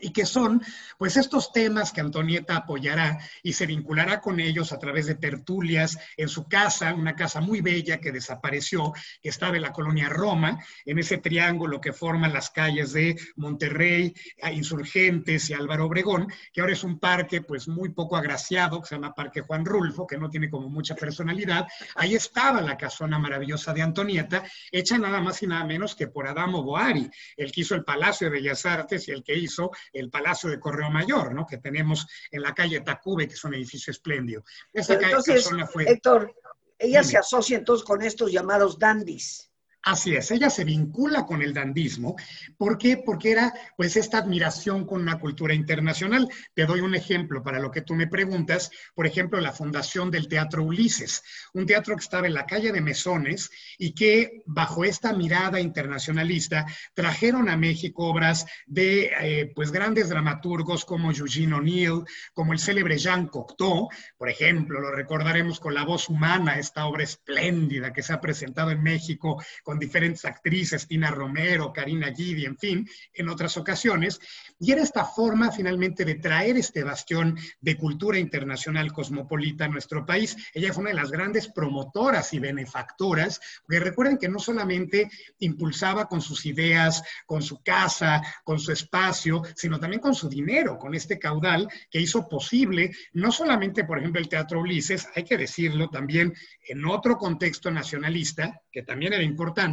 y 0.00 0.12
que 0.12 0.26
son 0.26 0.62
pues 0.98 1.16
estos 1.16 1.52
temas 1.52 1.92
que 1.92 2.00
Antonieta 2.00 2.56
apoyará 2.56 3.18
y 3.42 3.52
se 3.52 3.66
vinculará 3.66 4.20
con 4.20 4.40
ellos 4.40 4.72
a 4.72 4.78
través 4.78 5.06
de 5.06 5.14
tertulias 5.14 5.98
en 6.16 6.28
su 6.28 6.48
casa, 6.48 6.94
una 6.94 7.14
casa 7.14 7.40
muy 7.40 7.60
bella 7.60 7.98
que 7.98 8.12
desapareció, 8.12 8.92
que 9.22 9.28
estaba 9.28 9.56
en 9.56 9.62
la 9.62 9.72
colonia 9.72 10.08
Roma, 10.08 10.58
en 10.84 10.98
ese 10.98 11.18
triángulo 11.18 11.80
que 11.80 11.92
forman 11.92 12.32
las 12.32 12.50
calles 12.50 12.92
de 12.92 13.16
Monterrey, 13.36 14.14
Insurgentes 14.52 15.50
y 15.50 15.54
Álvaro 15.54 15.86
Obregón, 15.86 16.28
que 16.52 16.60
ahora 16.60 16.72
es 16.72 16.84
un 16.84 16.98
parque 16.98 17.42
pues 17.42 17.68
muy 17.68 17.90
poco 17.90 18.16
agraciado, 18.16 18.80
que 18.80 18.88
se 18.88 18.94
llama 18.94 19.14
Parque 19.14 19.40
Juan 19.40 19.64
Rulfo, 19.64 20.06
que 20.06 20.18
no 20.18 20.28
tiene 20.30 20.50
como 20.50 20.68
mucha 20.68 20.94
personalidad. 20.94 21.66
Ahí 21.94 22.14
estaba 22.14 22.60
la 22.60 22.76
casona 22.76 23.18
maravillosa 23.18 23.72
de 23.72 23.82
Antonieta, 23.82 24.44
hecha 24.70 24.98
nada 24.98 25.20
más 25.20 25.42
y 25.42 25.46
nada 25.46 25.64
menos 25.64 25.94
que 25.94 26.08
por 26.08 26.26
Adamo 26.26 26.62
Boari, 26.62 27.08
el 27.36 27.52
que 27.52 27.60
hizo 27.62 27.74
el 27.74 27.84
Palacio 27.84 28.28
de 28.28 28.38
Bellas 28.38 28.66
Artes 28.66 29.08
y 29.08 29.12
el 29.12 29.22
que 29.22 29.36
hizo 29.36 29.70
el 29.92 30.10
Palacio 30.10 30.50
de 30.50 30.60
Correo 30.60 30.90
Mayor, 30.90 31.34
¿no? 31.34 31.46
Que 31.46 31.58
tenemos 31.58 32.06
en 32.30 32.42
la 32.42 32.54
calle 32.54 32.80
Tacube, 32.80 33.26
que 33.26 33.34
es 33.34 33.44
un 33.44 33.54
edificio 33.54 33.90
espléndido. 33.90 34.44
entonces, 34.72 35.48
Héctor, 35.86 36.34
ella 36.78 37.02
se 37.02 37.18
asocia 37.18 37.56
entonces 37.56 37.84
con 37.84 38.02
estos 38.02 38.30
llamados 38.30 38.78
dandis. 38.78 39.50
Así 39.86 40.16
es, 40.16 40.32
ella 40.32 40.50
se 40.50 40.64
vincula 40.64 41.26
con 41.26 41.42
el 41.42 41.54
dandismo. 41.54 42.16
¿Por 42.58 42.76
qué? 42.76 42.96
Porque 42.96 43.30
era 43.30 43.54
pues 43.76 43.94
esta 43.96 44.18
admiración 44.18 44.84
con 44.84 45.00
una 45.00 45.20
cultura 45.20 45.54
internacional. 45.54 46.28
Te 46.54 46.66
doy 46.66 46.80
un 46.80 46.96
ejemplo 46.96 47.40
para 47.40 47.60
lo 47.60 47.70
que 47.70 47.82
tú 47.82 47.94
me 47.94 48.08
preguntas. 48.08 48.72
Por 48.96 49.06
ejemplo, 49.06 49.40
la 49.40 49.52
fundación 49.52 50.10
del 50.10 50.26
Teatro 50.26 50.64
Ulises, 50.64 51.22
un 51.54 51.66
teatro 51.66 51.94
que 51.94 52.02
estaba 52.02 52.26
en 52.26 52.34
la 52.34 52.46
calle 52.46 52.72
de 52.72 52.80
Mesones 52.80 53.48
y 53.78 53.92
que 53.92 54.42
bajo 54.46 54.84
esta 54.84 55.12
mirada 55.12 55.60
internacionalista 55.60 56.66
trajeron 56.92 57.48
a 57.48 57.56
México 57.56 58.08
obras 58.08 58.44
de 58.66 59.12
eh, 59.20 59.52
pues 59.54 59.70
grandes 59.70 60.08
dramaturgos 60.08 60.84
como 60.84 61.12
Eugene 61.12 61.54
O'Neill, 61.54 62.02
como 62.34 62.52
el 62.52 62.58
célebre 62.58 62.98
Jean 62.98 63.28
Cocteau, 63.28 63.88
por 64.18 64.30
ejemplo, 64.30 64.80
lo 64.80 64.90
recordaremos 64.90 65.60
con 65.60 65.74
La 65.74 65.84
voz 65.84 66.08
humana, 66.08 66.58
esta 66.58 66.86
obra 66.86 67.04
espléndida 67.04 67.92
que 67.92 68.02
se 68.02 68.12
ha 68.12 68.20
presentado 68.20 68.72
en 68.72 68.82
México 68.82 69.40
con 69.62 69.75
diferentes 69.78 70.24
actrices, 70.24 70.86
Tina 70.86 71.10
Romero, 71.10 71.72
Karina 71.72 72.12
Gidi, 72.14 72.44
en 72.44 72.56
fin, 72.56 72.88
en 73.12 73.28
otras 73.28 73.56
ocasiones. 73.56 74.20
Y 74.58 74.72
era 74.72 74.82
esta 74.82 75.04
forma 75.04 75.52
finalmente 75.52 76.04
de 76.04 76.16
traer 76.16 76.56
este 76.56 76.82
bastión 76.82 77.38
de 77.60 77.76
cultura 77.76 78.18
internacional 78.18 78.92
cosmopolita 78.92 79.66
a 79.66 79.68
nuestro 79.68 80.04
país. 80.04 80.36
Ella 80.54 80.72
fue 80.72 80.82
una 80.82 80.90
de 80.90 80.96
las 80.96 81.10
grandes 81.10 81.48
promotoras 81.48 82.32
y 82.32 82.38
benefactoras, 82.38 83.40
porque 83.66 83.80
recuerden 83.80 84.18
que 84.18 84.28
no 84.28 84.38
solamente 84.38 85.10
impulsaba 85.40 86.06
con 86.08 86.20
sus 86.20 86.46
ideas, 86.46 87.02
con 87.26 87.42
su 87.42 87.62
casa, 87.62 88.22
con 88.44 88.58
su 88.58 88.72
espacio, 88.72 89.42
sino 89.54 89.78
también 89.78 90.00
con 90.00 90.14
su 90.14 90.28
dinero, 90.28 90.78
con 90.78 90.94
este 90.94 91.18
caudal 91.18 91.68
que 91.90 92.00
hizo 92.00 92.28
posible 92.28 92.90
no 93.12 93.32
solamente, 93.32 93.84
por 93.84 93.98
ejemplo, 93.98 94.20
el 94.20 94.28
Teatro 94.28 94.60
Ulises, 94.60 95.08
hay 95.14 95.24
que 95.24 95.36
decirlo 95.36 95.88
también 95.88 96.34
en 96.68 96.84
otro 96.84 97.16
contexto 97.16 97.70
nacionalista, 97.70 98.60
que 98.70 98.82
también 98.82 99.12
era 99.12 99.22
importante, 99.22 99.65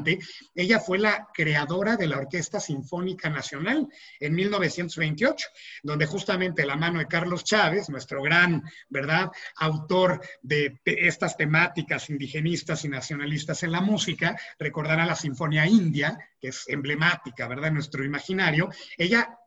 ella 0.55 0.79
fue 0.79 0.97
la 0.97 1.27
creadora 1.33 1.95
de 1.95 2.07
la 2.07 2.17
Orquesta 2.17 2.59
Sinfónica 2.59 3.29
Nacional 3.29 3.87
en 4.19 4.33
1928, 4.33 5.47
donde 5.83 6.05
justamente 6.05 6.65
la 6.65 6.75
mano 6.75 6.99
de 6.99 7.07
Carlos 7.07 7.43
Chávez, 7.43 7.89
nuestro 7.89 8.21
gran, 8.21 8.63
¿verdad?, 8.89 9.29
autor 9.57 10.21
de 10.41 10.79
estas 10.85 11.37
temáticas 11.37 12.09
indigenistas 12.09 12.85
y 12.85 12.89
nacionalistas 12.89 13.63
en 13.63 13.71
la 13.71 13.81
música, 13.81 14.37
recordará 14.57 15.05
la 15.05 15.15
Sinfonía 15.15 15.65
India, 15.65 16.17
que 16.39 16.49
es 16.49 16.67
emblemática, 16.67 17.47
¿verdad?, 17.47 17.67
en 17.67 17.75
nuestro 17.75 18.03
imaginario, 18.03 18.69
ella 18.97 19.37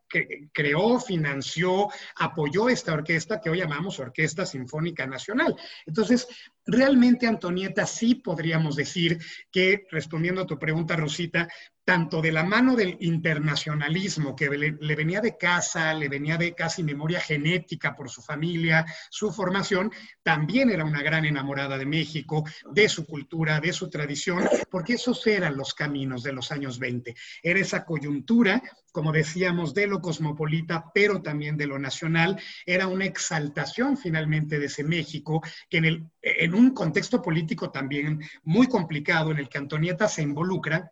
creó, 0.53 0.99
financió, 0.99 1.89
apoyó 2.15 2.69
esta 2.69 2.93
orquesta 2.93 3.41
que 3.41 3.49
hoy 3.49 3.59
llamamos 3.59 3.99
Orquesta 3.99 4.45
Sinfónica 4.45 5.05
Nacional. 5.05 5.55
Entonces, 5.85 6.27
realmente, 6.67 7.25
Antonieta, 7.25 7.85
sí 7.85 8.15
podríamos 8.15 8.75
decir 8.75 9.17
que, 9.51 9.87
respondiendo 9.89 10.41
a 10.41 10.45
tu 10.45 10.59
pregunta, 10.59 10.95
Rosita, 10.95 11.47
tanto 11.87 12.21
de 12.21 12.33
la 12.33 12.43
mano 12.43 12.75
del 12.75 12.97
internacionalismo 12.99 14.35
que 14.35 14.49
le, 14.49 14.95
venía 14.95 15.21
de 15.21 15.37
casa, 15.37 15.93
le 15.93 16.09
venía 16.09 16.35
de 16.35 16.53
casi 16.53 16.83
memoria 16.83 17.21
genética 17.21 17.95
por 17.95 18.09
su 18.09 18.21
familia, 18.21 18.85
su 19.09 19.31
formación, 19.31 19.89
también 20.21 20.69
era 20.69 20.83
una 20.83 21.01
gran 21.01 21.23
enamorada 21.23 21.77
de 21.77 21.85
México, 21.85 22.43
de 22.73 22.89
su 22.89 23.05
cultura, 23.05 23.61
de 23.61 23.71
su 23.71 23.89
tradición, 23.89 24.49
porque 24.69 24.95
esos 24.95 25.25
eran 25.27 25.55
los 25.55 25.73
caminos 25.73 26.23
de 26.23 26.33
los 26.33 26.51
años 26.51 26.77
20. 26.77 27.15
Era 27.41 27.59
esa 27.61 27.85
coyuntura, 27.85 28.61
como 28.91 29.13
decíamos, 29.13 29.73
de 29.73 29.87
lo 29.87 30.01
cosmopolita, 30.01 30.91
pero 30.93 31.21
también 31.21 31.55
de 31.55 31.67
lo 31.67 31.79
nacional, 31.79 32.37
era 32.65 32.87
una 32.87 33.05
exaltación 33.05 33.95
finalmente 33.95 34.59
de 34.59 34.65
ese 34.65 34.83
México 34.83 35.41
que 35.69 35.77
en, 35.77 35.85
el, 35.85 36.11
en 36.39 36.53
un 36.53 36.73
contexto 36.73 37.21
político 37.21 37.69
también 37.69 38.21
muy 38.43 38.67
complicado 38.67 39.31
en 39.31 39.37
el 39.37 39.49
que 39.49 39.57
Antonieta 39.57 40.07
se 40.07 40.21
involucra, 40.21 40.91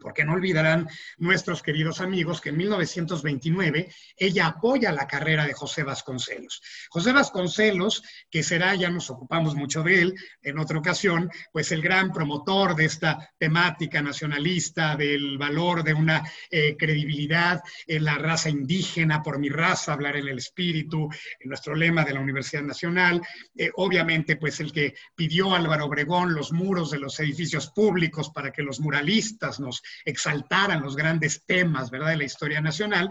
porque 0.00 0.24
no 0.24 0.32
olvidarán 0.32 0.88
nuestros 1.18 1.62
queridos 1.62 2.00
amigos 2.00 2.40
que 2.40 2.50
en 2.50 2.56
1929 2.56 3.92
ella 4.16 4.46
apoya 4.46 4.92
la 4.92 5.06
carrera 5.06 5.46
de 5.46 5.52
José 5.52 5.82
Vasconcelos. 5.82 6.62
José 6.88 7.12
Vasconcelos, 7.12 8.02
que 8.30 8.42
será, 8.42 8.74
ya 8.74 8.90
nos 8.90 9.10
ocupamos 9.10 9.54
mucho 9.54 9.82
de 9.82 10.02
él 10.02 10.14
en 10.42 10.58
otra 10.58 10.78
ocasión, 10.78 11.30
pues 11.52 11.72
el 11.72 11.82
gran 11.82 12.12
promotor 12.12 12.74
de 12.74 12.86
esta 12.86 13.30
temática 13.38 14.02
nacionalista, 14.02 14.96
del 14.96 15.38
valor 15.38 15.82
de 15.82 15.94
una 15.94 16.22
eh, 16.50 16.76
credibilidad 16.76 17.62
en 17.86 18.04
la 18.04 18.18
raza 18.18 18.50
indígena, 18.50 19.22
por 19.22 19.38
mi 19.38 19.48
raza, 19.48 19.92
hablar 19.92 20.16
en 20.16 20.28
el 20.28 20.38
espíritu, 20.38 21.08
en 21.40 21.48
nuestro 21.48 21.74
lema 21.74 22.04
de 22.04 22.14
la 22.14 22.20
Universidad 22.20 22.62
Nacional, 22.62 23.22
eh, 23.56 23.70
obviamente 23.76 24.36
pues 24.36 24.60
el 24.60 24.72
que 24.72 24.94
pidió 25.14 25.54
Álvaro 25.54 25.86
Obregón 25.86 26.34
los 26.34 26.52
muros 26.52 26.90
de 26.90 26.98
los 26.98 27.18
edificios 27.20 27.70
públicos 27.70 28.30
para 28.30 28.52
que 28.52 28.62
los 28.62 28.80
muralistas 28.80 29.60
nos 29.60 29.82
exaltaran 30.04 30.82
los 30.82 30.96
grandes 30.96 31.44
temas, 31.46 31.90
¿verdad?, 31.90 32.10
de 32.10 32.16
la 32.18 32.24
historia 32.24 32.60
nacional, 32.60 33.10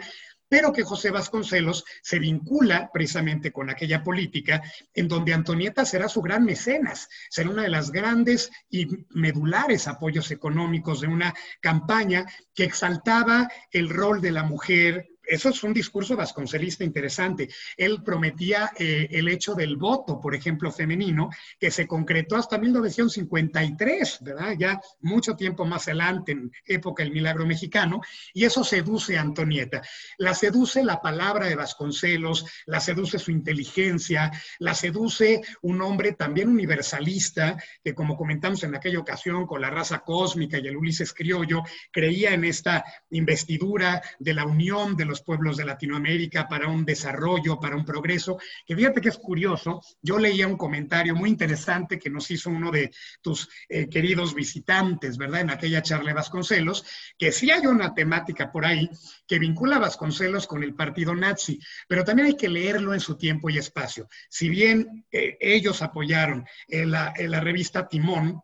pero 0.54 0.72
que 0.72 0.84
José 0.84 1.10
Vasconcelos 1.10 1.84
se 2.04 2.20
vincula 2.20 2.92
precisamente 2.94 3.52
con 3.52 3.72
aquella 3.72 4.04
política 4.04 4.62
en 4.94 5.08
donde 5.08 5.34
Antonieta 5.34 5.84
será 5.84 6.08
su 6.08 6.22
gran 6.22 6.46
mecenas, 6.46 7.10
será 7.30 7.50
una 7.50 7.64
de 7.64 7.70
las 7.70 7.92
grandes 7.92 8.52
y 8.70 8.88
medulares 9.10 9.88
apoyos 9.88 10.30
económicos 10.30 11.02
de 11.02 11.08
una 11.08 11.34
campaña 11.60 12.26
que 12.54 12.66
exaltaba 12.66 13.50
el 13.72 13.90
rol 13.90 14.22
de 14.22 14.32
la 14.32 14.44
mujer 14.44 15.13
eso 15.26 15.50
es 15.50 15.64
un 15.64 15.74
discurso 15.74 16.16
vasconcelista 16.16 16.84
interesante. 16.84 17.50
Él 17.78 18.04
prometía 18.04 18.72
eh, 18.78 19.08
el 19.12 19.28
hecho 19.28 19.54
del 19.56 19.78
voto, 19.78 20.20
por 20.20 20.36
ejemplo, 20.36 20.72
femenino, 20.72 21.30
que 21.60 21.72
se 21.72 21.88
concretó 21.88 22.36
hasta 22.36 22.58
1953, 22.58 24.20
¿verdad? 24.22 24.56
Ya 24.58 24.82
mucho 25.02 25.36
tiempo 25.36 25.66
más 25.66 25.88
adelante, 25.88 26.34
en 26.34 26.52
época 26.66 27.04
del 27.04 27.14
milagro 27.14 27.46
mexicano, 27.46 28.02
y 28.34 28.46
eso 28.46 28.64
seduce 28.64 29.18
a 29.18 29.22
Antonieta. 29.22 29.82
La 30.18 30.34
seduce 30.34 30.84
la 30.84 31.02
palabra 31.02 31.48
de 31.48 31.56
Vasconcelos, 31.56 32.46
la 32.66 32.80
seduce 32.80 33.20
su 33.20 33.32
inteligencia, 33.32 34.32
la 34.60 34.74
seduce 34.74 35.42
un 35.62 35.82
hombre 35.82 36.14
también 36.14 36.50
universalista, 36.50 37.58
que 37.84 37.94
como 37.94 38.18
comentamos 38.18 38.64
en 38.64 38.76
aquella 38.76 39.00
ocasión 39.00 39.46
con 39.46 39.62
la 39.62 39.70
raza 39.70 40.00
cósmica 40.00 40.58
y 40.58 40.68
el 40.68 40.78
Ulises 40.78 41.14
Criollo, 41.14 41.64
creía 41.92 42.34
en 42.34 42.44
esta 42.44 42.84
investidura 43.12 44.02
de 44.20 44.34
la 44.34 44.46
unión 44.46 44.96
de 44.96 45.06
los 45.06 45.13
pueblos 45.22 45.58
de 45.58 45.66
Latinoamérica 45.66 46.48
para 46.48 46.68
un 46.68 46.86
desarrollo, 46.86 47.60
para 47.60 47.76
un 47.76 47.86
progreso, 47.86 48.38
que 48.66 48.76
fíjate 48.76 49.02
que 49.02 49.10
es 49.10 49.18
curioso, 49.18 49.82
yo 50.02 50.18
leía 50.18 50.48
un 50.48 50.58
comentario 50.58 51.16
muy 51.16 51.30
interesante 51.30 52.00
que 52.00 52.10
nos 52.10 52.30
hizo 52.32 52.50
uno 52.50 52.72
de 52.72 52.92
tus 53.22 53.50
eh, 53.70 53.88
queridos 53.90 54.34
visitantes, 54.34 55.18
¿verdad? 55.18 55.42
En 55.42 55.50
aquella 55.50 55.82
charla 55.82 56.10
de 56.10 56.16
Vasconcelos, 56.16 56.86
que 57.18 57.32
sí 57.32 57.52
hay 57.52 57.66
una 57.66 57.94
temática 57.94 58.52
por 58.52 58.66
ahí 58.66 58.90
que 59.28 59.40
vincula 59.40 59.78
a 59.78 59.80
Vasconcelos 59.80 60.48
con 60.48 60.64
el 60.64 60.76
partido 60.76 61.16
nazi, 61.16 61.60
pero 61.88 62.04
también 62.04 62.28
hay 62.28 62.36
que 62.36 62.50
leerlo 62.50 62.94
en 62.94 63.00
su 63.00 63.18
tiempo 63.18 63.50
y 63.50 63.58
espacio. 63.58 64.08
Si 64.30 64.50
bien 64.50 65.06
eh, 65.12 65.38
ellos 65.40 65.82
apoyaron 65.82 66.46
en 66.68 66.92
la, 66.92 67.14
la 67.18 67.40
revista 67.40 67.88
Timón, 67.88 68.42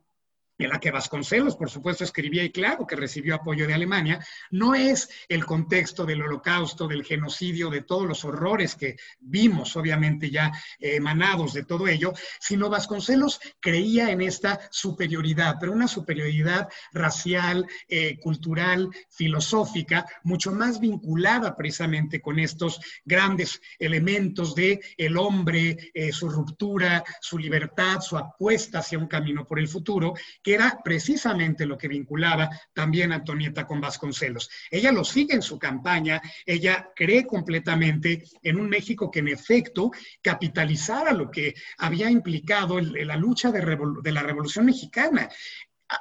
en 0.65 0.69
la 0.69 0.79
que 0.79 0.91
Vasconcelos, 0.91 1.55
por 1.55 1.69
supuesto, 1.69 2.03
escribía 2.03 2.43
y 2.43 2.51
claro 2.51 2.85
que 2.85 2.95
recibió 2.95 3.35
apoyo 3.35 3.65
de 3.65 3.73
Alemania, 3.73 4.23
no 4.51 4.75
es 4.75 5.09
el 5.27 5.45
contexto 5.45 6.05
del 6.05 6.21
holocausto, 6.21 6.87
del 6.87 7.03
genocidio, 7.03 7.69
de 7.69 7.81
todos 7.81 8.07
los 8.07 8.25
horrores 8.25 8.75
que 8.75 8.97
vimos, 9.19 9.75
obviamente 9.75 10.29
ya 10.29 10.51
emanados 10.79 11.53
de 11.53 11.63
todo 11.63 11.87
ello, 11.87 12.13
sino 12.39 12.69
Vasconcelos 12.69 13.39
creía 13.59 14.11
en 14.11 14.21
esta 14.21 14.59
superioridad, 14.71 15.57
pero 15.59 15.71
una 15.71 15.87
superioridad 15.87 16.69
racial, 16.91 17.65
eh, 17.87 18.17
cultural, 18.19 18.89
filosófica, 19.09 20.05
mucho 20.23 20.51
más 20.51 20.79
vinculada 20.79 21.55
precisamente 21.55 22.21
con 22.21 22.39
estos 22.39 22.79
grandes 23.05 23.61
elementos 23.77 24.55
de 24.55 24.79
el 24.97 25.17
hombre, 25.17 25.91
eh, 25.93 26.11
su 26.11 26.29
ruptura, 26.29 27.03
su 27.21 27.37
libertad, 27.37 28.01
su 28.01 28.17
apuesta 28.17 28.79
hacia 28.79 28.97
un 28.99 29.07
camino 29.07 29.45
por 29.45 29.59
el 29.59 29.67
futuro, 29.67 30.13
era 30.53 30.79
precisamente 30.83 31.65
lo 31.65 31.77
que 31.77 31.87
vinculaba 31.87 32.49
también 32.73 33.11
a 33.11 33.15
Antonieta 33.15 33.65
con 33.65 33.81
Vasconcelos. 33.81 34.49
Ella 34.69 34.91
lo 34.91 35.03
sigue 35.03 35.33
en 35.33 35.41
su 35.41 35.57
campaña, 35.59 36.21
ella 36.45 36.89
cree 36.95 37.25
completamente 37.25 38.23
en 38.41 38.59
un 38.59 38.69
México 38.69 39.11
que 39.11 39.19
en 39.19 39.29
efecto 39.29 39.91
capitalizara 40.21 41.13
lo 41.13 41.29
que 41.29 41.53
había 41.77 42.09
implicado 42.09 42.79
la 42.79 43.15
lucha 43.15 43.51
de, 43.51 43.77
de 44.01 44.11
la 44.11 44.23
Revolución 44.23 44.65
Mexicana 44.65 45.29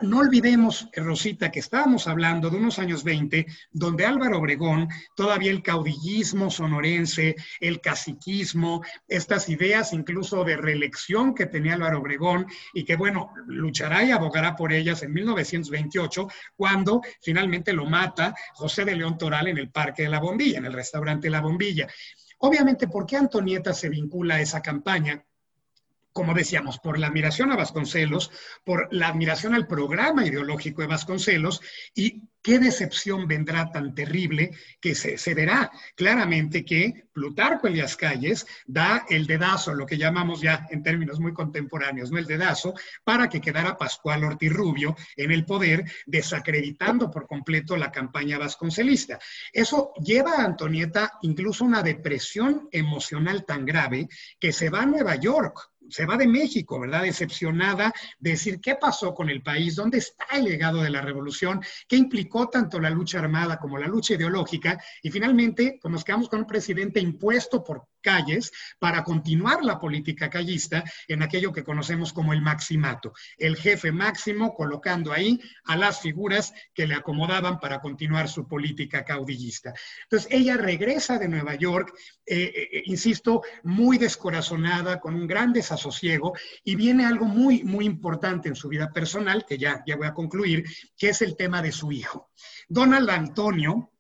no 0.01 0.19
olvidemos, 0.19 0.89
Rosita, 0.95 1.51
que 1.51 1.61
estábamos 1.61 2.09
hablando 2.09 2.51
de 2.51 2.59
unos 2.59 2.79
años 2.79 3.05
20, 3.05 3.47
donde 3.71 4.05
Álvaro 4.05 4.39
Obregón, 4.39 4.89
todavía 5.17 5.51
el 5.51 5.63
caudillismo 5.63 6.51
sonorense, 6.51 7.37
el 7.61 7.81
caciquismo, 7.81 8.83
estas 9.07 9.49
ideas 9.49 9.93
incluso 9.93 10.45
de 10.45 10.57
reelección 10.57 11.35
que 11.35 11.47
tenía 11.47 11.75
Álvaro 11.75 12.01
Obregón 12.01 12.47
y 12.75 12.85
que, 12.85 12.97
bueno, 12.97 13.33
luchará 13.47 14.05
y 14.05 14.11
abogará 14.11 14.57
por 14.57 14.73
ellas 14.73 15.03
en 15.03 15.13
1928, 15.13 16.29
cuando 16.55 17.01
finalmente 17.21 17.73
lo 17.73 17.87
mata 17.87 18.35
José 18.55 18.85
de 18.85 18.97
León 18.97 19.17
Toral 19.17 19.49
en 19.49 19.59
el 19.59 19.71
Parque 19.71 20.03
de 20.03 20.11
la 20.11 20.21
Bombilla, 20.21 20.59
en 20.59 20.67
el 20.67 20.73
restaurante 20.73 21.31
La 21.31 21.41
Bombilla. 21.41 21.89
Obviamente, 22.41 22.89
¿por 22.89 23.07
qué 23.07 23.17
Antonieta 23.17 23.73
se 23.73 23.89
vincula 23.89 24.37
a 24.37 24.41
esa 24.41 24.63
campaña? 24.63 25.25
Como 26.19 26.35
decíamos, 26.35 26.81
por 26.81 26.99
la 26.99 27.07
admiración 27.07 27.53
a 27.53 27.57
Vasconcelos, 27.57 28.33
por 28.65 28.89
la 28.91 29.07
admiración 29.07 29.55
al 29.55 29.69
programa 29.69 30.27
ideológico 30.27 30.83
de 30.83 30.89
Vasconcelos 30.89 31.61
y 31.95 32.25
qué 32.43 32.59
decepción 32.59 33.29
vendrá 33.29 33.71
tan 33.71 33.95
terrible 33.95 34.51
que 34.81 34.97
se, 34.97 35.35
verá 35.35 35.71
claramente 35.95 36.65
que 36.65 37.05
Plutarco 37.13 37.69
Elias 37.69 37.95
Calles 37.95 38.49
da 38.67 39.07
el 39.09 39.29
dedazo, 39.29 39.75
lo 39.75 39.87
que 39.87 39.97
llamamos 39.97 40.41
ya 40.41 40.67
en 40.71 40.83
términos 40.83 41.21
muy 41.21 41.33
contemporáneos, 41.33 42.11
¿no? 42.11 42.19
El 42.19 42.27
dedazo, 42.27 42.75
para 43.05 43.29
que 43.29 43.41
quedara 43.41 43.79
Pascual 43.79 44.25
Ortiz 44.25 44.53
Rubio 44.53 44.97
en 45.17 45.31
el 45.31 45.45
poder, 45.45 45.85
desacreditando 46.05 47.13
por 47.13 47.29
completo 47.29 47.77
la 47.77 47.93
campaña 47.93 48.39
vasconcelista. 48.39 49.21
Eso 49.53 49.93
lleva 50.03 50.33
a 50.33 50.45
Antonieta 50.45 51.13
incluso 51.23 51.65
una 51.65 51.85
depresión 51.85 52.69
emocional 52.73 53.45
tan 53.45 53.65
grave 53.65 54.09
que 54.41 54.53
se 54.53 54.69
va 54.69 54.83
a 54.83 54.87
Nueva 54.87 55.15
York 55.15 55.71
se 55.89 56.07
va 56.07 56.17
de 56.17 56.27
México, 56.27 56.81
¿verdad? 56.81 57.03
Decepcionada 57.03 57.93
de 58.19 58.31
decir 58.31 58.61
qué 58.61 58.77
pasó 58.77 59.15
con 59.15 59.31
el 59.31 59.43
país, 59.43 59.77
dónde 59.77 59.99
está 59.99 60.25
el 60.33 60.45
legado 60.45 60.83
de 60.83 60.91
la 60.91 61.01
revolución, 61.01 61.61
qué 61.87 61.97
implicó 61.97 62.49
tanto 62.49 62.81
la 62.81 62.91
lucha 62.91 63.19
armada 63.19 63.59
como 63.59 63.79
la 63.79 63.87
lucha 63.87 64.15
ideológica, 64.15 64.83
y 65.03 65.11
finalmente 65.11 65.79
pues 65.81 65.93
nos 65.93 66.05
quedamos 66.05 66.29
con 66.29 66.41
un 66.41 66.47
presidente 66.47 67.01
impuesto 67.01 67.63
por 67.63 67.87
calles 68.09 68.51
para 68.79 69.05
continuar 69.05 69.63
la 69.63 69.79
política 69.79 70.31
callista 70.31 70.83
en 71.09 71.23
aquello 71.23 71.53
que 71.53 71.63
conocemos 71.63 72.15
como 72.15 72.33
el 72.33 72.41
maximato, 72.41 73.13
el 73.37 73.55
jefe 73.57 73.93
máximo 73.93 74.55
colocando 74.55 75.13
ahí 75.13 75.39
a 75.65 75.77
las 75.77 76.01
figuras 76.01 76.55
que 76.73 76.87
le 76.87 76.95
acomodaban 76.95 77.61
para 77.61 77.81
continuar 77.81 78.27
su 78.31 78.49
política 78.49 79.05
caudillista. 79.05 79.75
Entonces 80.05 80.29
ella 80.31 80.57
regresa 80.57 81.19
de 81.19 81.29
Nueva 81.29 81.55
York, 81.57 81.93
eh, 82.25 82.53
eh, 82.55 82.83
insisto, 82.87 83.43
muy 83.63 83.99
descorazonada, 83.99 85.01
con 85.01 85.15
un 85.15 85.27
gran 85.27 85.53
desasosiego, 85.53 86.33
y 86.65 86.77
viene 86.77 87.05
algo 87.05 87.27
muy, 87.27 87.63
muy 87.63 87.85
importante 87.85 88.49
en 88.49 88.57
su 88.57 88.69
vida 88.69 88.91
personal, 88.91 89.45
que 89.47 89.59
ya, 89.59 89.83
ya 89.87 89.97
voy 89.97 90.07
a 90.07 90.15
concluir, 90.15 90.65
que 90.97 91.11
es 91.11 91.21
el 91.21 91.37
tema 91.37 91.61
de 91.61 91.73
su 91.73 91.93
hijo. 91.93 92.31
Donald 92.69 93.11
Antonio, 93.11 93.93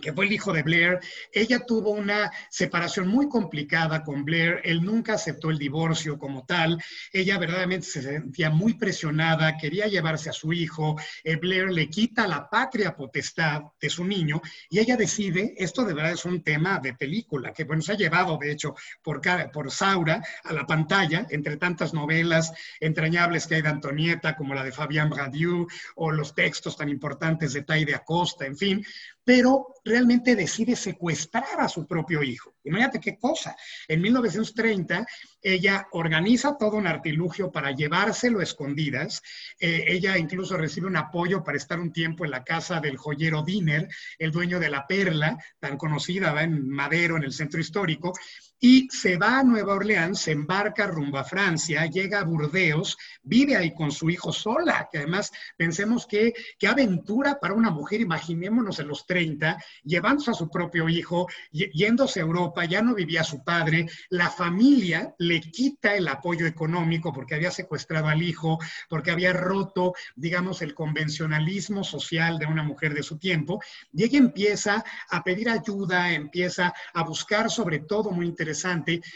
que 0.00 0.12
fue 0.12 0.26
el 0.26 0.32
hijo 0.32 0.52
de 0.52 0.62
Blair, 0.62 1.00
ella 1.32 1.64
tuvo 1.66 1.90
una 1.90 2.30
separación 2.50 3.08
muy 3.08 3.28
complicada 3.28 4.02
con 4.02 4.24
Blair, 4.24 4.60
él 4.64 4.82
nunca 4.82 5.14
aceptó 5.14 5.50
el 5.50 5.58
divorcio 5.58 6.18
como 6.18 6.44
tal, 6.44 6.82
ella 7.12 7.38
verdaderamente 7.38 7.86
se 7.86 8.02
sentía 8.02 8.50
muy 8.50 8.74
presionada, 8.74 9.56
quería 9.56 9.86
llevarse 9.86 10.30
a 10.30 10.32
su 10.32 10.52
hijo, 10.52 10.96
eh, 11.24 11.36
Blair 11.36 11.70
le 11.70 11.88
quita 11.88 12.26
la 12.26 12.48
patria 12.48 12.96
potestad 12.96 13.62
de 13.80 13.90
su 13.90 14.04
niño 14.04 14.40
y 14.68 14.78
ella 14.78 14.96
decide, 14.96 15.54
esto 15.56 15.84
de 15.84 15.94
verdad 15.94 16.12
es 16.12 16.24
un 16.24 16.42
tema 16.42 16.78
de 16.80 16.94
película, 16.94 17.52
que 17.52 17.64
bueno, 17.64 17.82
se 17.82 17.92
ha 17.92 17.96
llevado 17.96 18.38
de 18.38 18.52
hecho 18.52 18.74
por, 19.02 19.20
por 19.52 19.70
Saura 19.70 20.22
a 20.44 20.52
la 20.52 20.66
pantalla, 20.66 21.26
entre 21.30 21.56
tantas 21.56 21.94
novelas 21.94 22.52
entrañables 22.80 23.46
que 23.46 23.56
hay 23.56 23.62
de 23.62 23.68
Antonieta, 23.68 24.36
como 24.36 24.54
la 24.54 24.64
de 24.64 24.72
Fabián 24.72 25.10
Radieu, 25.10 25.66
o 25.96 26.10
los 26.10 26.34
textos 26.34 26.76
tan 26.76 26.88
importantes 26.88 27.52
de 27.52 27.62
Taide 27.62 27.94
Acosta, 27.94 28.46
en 28.46 28.56
fin, 28.56 28.84
pero 29.24 29.74
realmente 29.84 30.36
decide 30.36 30.76
secuestrar 30.76 31.60
a 31.60 31.68
su 31.68 31.86
propio 31.86 32.22
hijo. 32.22 32.54
Imagínate 32.64 33.00
qué 33.00 33.18
cosa. 33.18 33.56
En 33.88 34.00
1930, 34.00 35.06
ella 35.42 35.88
organiza 35.92 36.56
todo 36.58 36.76
un 36.76 36.86
artilugio 36.86 37.50
para 37.50 37.72
llevárselo 37.72 38.40
a 38.40 38.42
escondidas. 38.42 39.22
Eh, 39.58 39.84
ella 39.88 40.18
incluso 40.18 40.56
recibe 40.56 40.86
un 40.86 40.96
apoyo 40.96 41.42
para 41.42 41.56
estar 41.56 41.80
un 41.80 41.92
tiempo 41.92 42.24
en 42.24 42.32
la 42.32 42.44
casa 42.44 42.80
del 42.80 42.96
joyero 42.96 43.42
Diner, 43.42 43.88
el 44.18 44.30
dueño 44.30 44.60
de 44.60 44.70
la 44.70 44.86
Perla, 44.86 45.38
tan 45.58 45.76
conocida 45.76 46.42
en 46.42 46.68
Madero, 46.68 47.16
en 47.16 47.24
el 47.24 47.32
centro 47.32 47.60
histórico 47.60 48.12
y 48.60 48.88
se 48.90 49.16
va 49.16 49.38
a 49.38 49.42
Nueva 49.42 49.74
Orleans, 49.74 50.20
se 50.20 50.32
embarca 50.32 50.86
rumbo 50.86 51.16
a 51.16 51.24
Francia, 51.24 51.86
llega 51.86 52.20
a 52.20 52.24
Burdeos, 52.24 52.98
vive 53.22 53.56
ahí 53.56 53.74
con 53.74 53.90
su 53.90 54.10
hijo 54.10 54.32
sola, 54.32 54.88
que 54.92 54.98
además 54.98 55.32
pensemos 55.56 56.06
que 56.06 56.34
qué 56.58 56.68
aventura 56.68 57.40
para 57.40 57.54
una 57.54 57.70
mujer, 57.70 58.02
imaginémonos 58.02 58.78
en 58.78 58.88
los 58.88 59.06
30, 59.06 59.56
llevándose 59.82 60.32
a 60.32 60.34
su 60.34 60.50
propio 60.50 60.88
hijo, 60.88 61.26
yéndose 61.50 62.20
a 62.20 62.24
Europa, 62.24 62.66
ya 62.66 62.82
no 62.82 62.94
vivía 62.94 63.24
su 63.24 63.42
padre, 63.42 63.86
la 64.10 64.28
familia 64.28 65.14
le 65.18 65.40
quita 65.40 65.94
el 65.94 66.06
apoyo 66.08 66.46
económico 66.46 67.12
porque 67.12 67.34
había 67.34 67.50
secuestrado 67.50 68.08
al 68.08 68.22
hijo, 68.22 68.58
porque 68.88 69.10
había 69.10 69.32
roto, 69.32 69.94
digamos, 70.14 70.60
el 70.60 70.74
convencionalismo 70.74 71.82
social 71.82 72.38
de 72.38 72.46
una 72.46 72.62
mujer 72.62 72.92
de 72.92 73.02
su 73.02 73.18
tiempo, 73.18 73.62
y 73.92 74.04
ella 74.04 74.18
empieza 74.18 74.84
a 75.08 75.24
pedir 75.24 75.48
ayuda, 75.48 76.12
empieza 76.12 76.74
a 76.92 77.02
buscar 77.04 77.50
sobre 77.50 77.78
todo 77.78 78.10
muy 78.10 78.26
interesante, 78.26 78.49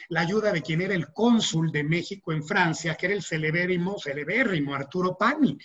la 0.08 0.20
ayuda 0.20 0.52
de 0.52 0.62
quien 0.62 0.80
era 0.80 0.94
el 0.94 1.08
cónsul 1.08 1.70
de 1.70 1.84
México 1.84 2.32
en 2.32 2.44
Francia, 2.44 2.94
que 2.94 3.06
era 3.06 3.14
el 3.14 3.22
celebérrimo, 3.22 3.98
celebérrimo 3.98 4.74
Arturo 4.74 5.16
Pani, 5.18 5.58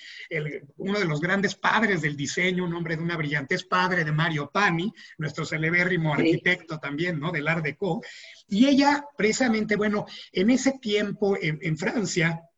uno 0.77 0.99
de 0.99 1.05
los 1.05 1.19
grandes 1.19 1.55
padres 1.55 2.01
del 2.01 2.15
diseño, 2.15 2.65
un 2.65 2.73
hombre 2.73 2.97
de 2.97 3.03
una 3.03 3.17
brillantez, 3.17 3.63
padre 3.63 4.03
de 4.03 4.11
Mario 4.11 4.49
Pani, 4.51 4.93
nuestro 5.17 5.45
celebérrimo 5.45 6.13
arquitecto 6.13 6.79
también, 6.79 7.19
¿no? 7.19 7.31
Del 7.31 7.47
Art 7.47 7.63
Deco. 7.63 8.01
Y 8.47 8.67
ella, 8.67 9.05
precisamente, 9.17 9.75
bueno, 9.75 10.05
en 10.31 10.49
ese 10.49 10.79
tiempo 10.79 11.37
en, 11.39 11.59
en 11.61 11.77
Francia, 11.77 12.48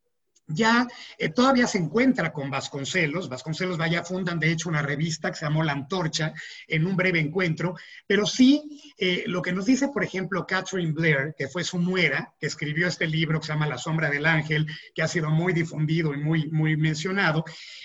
ya 0.54 0.88
eh, 1.18 1.30
todavía 1.30 1.68
se 1.68 1.78
encuentra 1.78 2.32
con 2.32 2.50
Vasconcelos. 2.50 3.30
Vasconcelos 3.30 3.78
vaya 3.78 4.04
fundan 4.04 4.40
de 4.40 4.52
hecho 4.52 4.70
una 4.70 4.82
revista 4.82 5.32
que 5.32 5.38
se 5.38 5.46
llamó 5.46 5.64
La 5.64 5.74
Antorcha 5.74 6.34
en 6.68 6.86
un 6.86 6.96
breve 6.96 7.20
encuentro, 7.20 7.76
pero 8.08 8.26
sí 8.26 8.94
eh, 8.98 9.24
lo 9.28 9.42
que 9.42 9.54
nos 9.54 9.66
dice, 9.66 9.90
por 9.90 10.04
ejemplo, 10.04 10.46
Catherine 10.46 10.92
Blair, 10.92 11.34
que 11.38 11.48
fue 11.48 11.64
su 11.64 11.80
nuera, 11.80 12.34
que 12.40 12.48
escribió 12.48 12.88
este 12.88 13.08
libro 13.08 13.40
que 13.40 13.48
se 13.48 13.54
llama 13.54 13.68
La 13.68 13.78
sombra 13.78 14.10
del 14.10 14.26
ángel, 14.26 14.68
que 14.94 15.02
ha 15.02 15.08
sido 15.08 15.30
muy 15.30 15.54
difundido 15.54 16.14
y 16.14 16.18
muy, 16.18 16.50
muy 16.50 16.76
mencionado, 16.76 17.44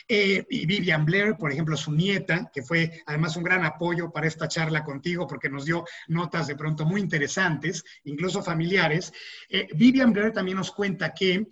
eh, 0.09 0.45
y 0.51 0.67
Vivian 0.67 1.05
Blair, 1.05 1.37
por 1.37 1.53
ejemplo, 1.53 1.77
su 1.77 1.93
nieta, 1.93 2.51
que 2.53 2.63
fue 2.63 3.03
además 3.07 3.37
un 3.37 3.45
gran 3.45 3.65
apoyo 3.65 4.11
para 4.11 4.27
esta 4.27 4.49
charla 4.49 4.85
contigo 4.85 5.27
porque 5.27 5.49
nos 5.49 5.65
dio 5.65 5.85
notas 6.09 6.47
de 6.47 6.57
pronto 6.57 6.85
muy 6.85 7.01
interesantes, 7.01 7.85
incluso 8.05 8.43
familiares. 8.43 9.13
Vivian 9.75 10.13
Blair 10.13 10.33
también 10.33 10.59
nos 10.59 10.71
cuenta 10.71 11.13
que, 11.13 11.47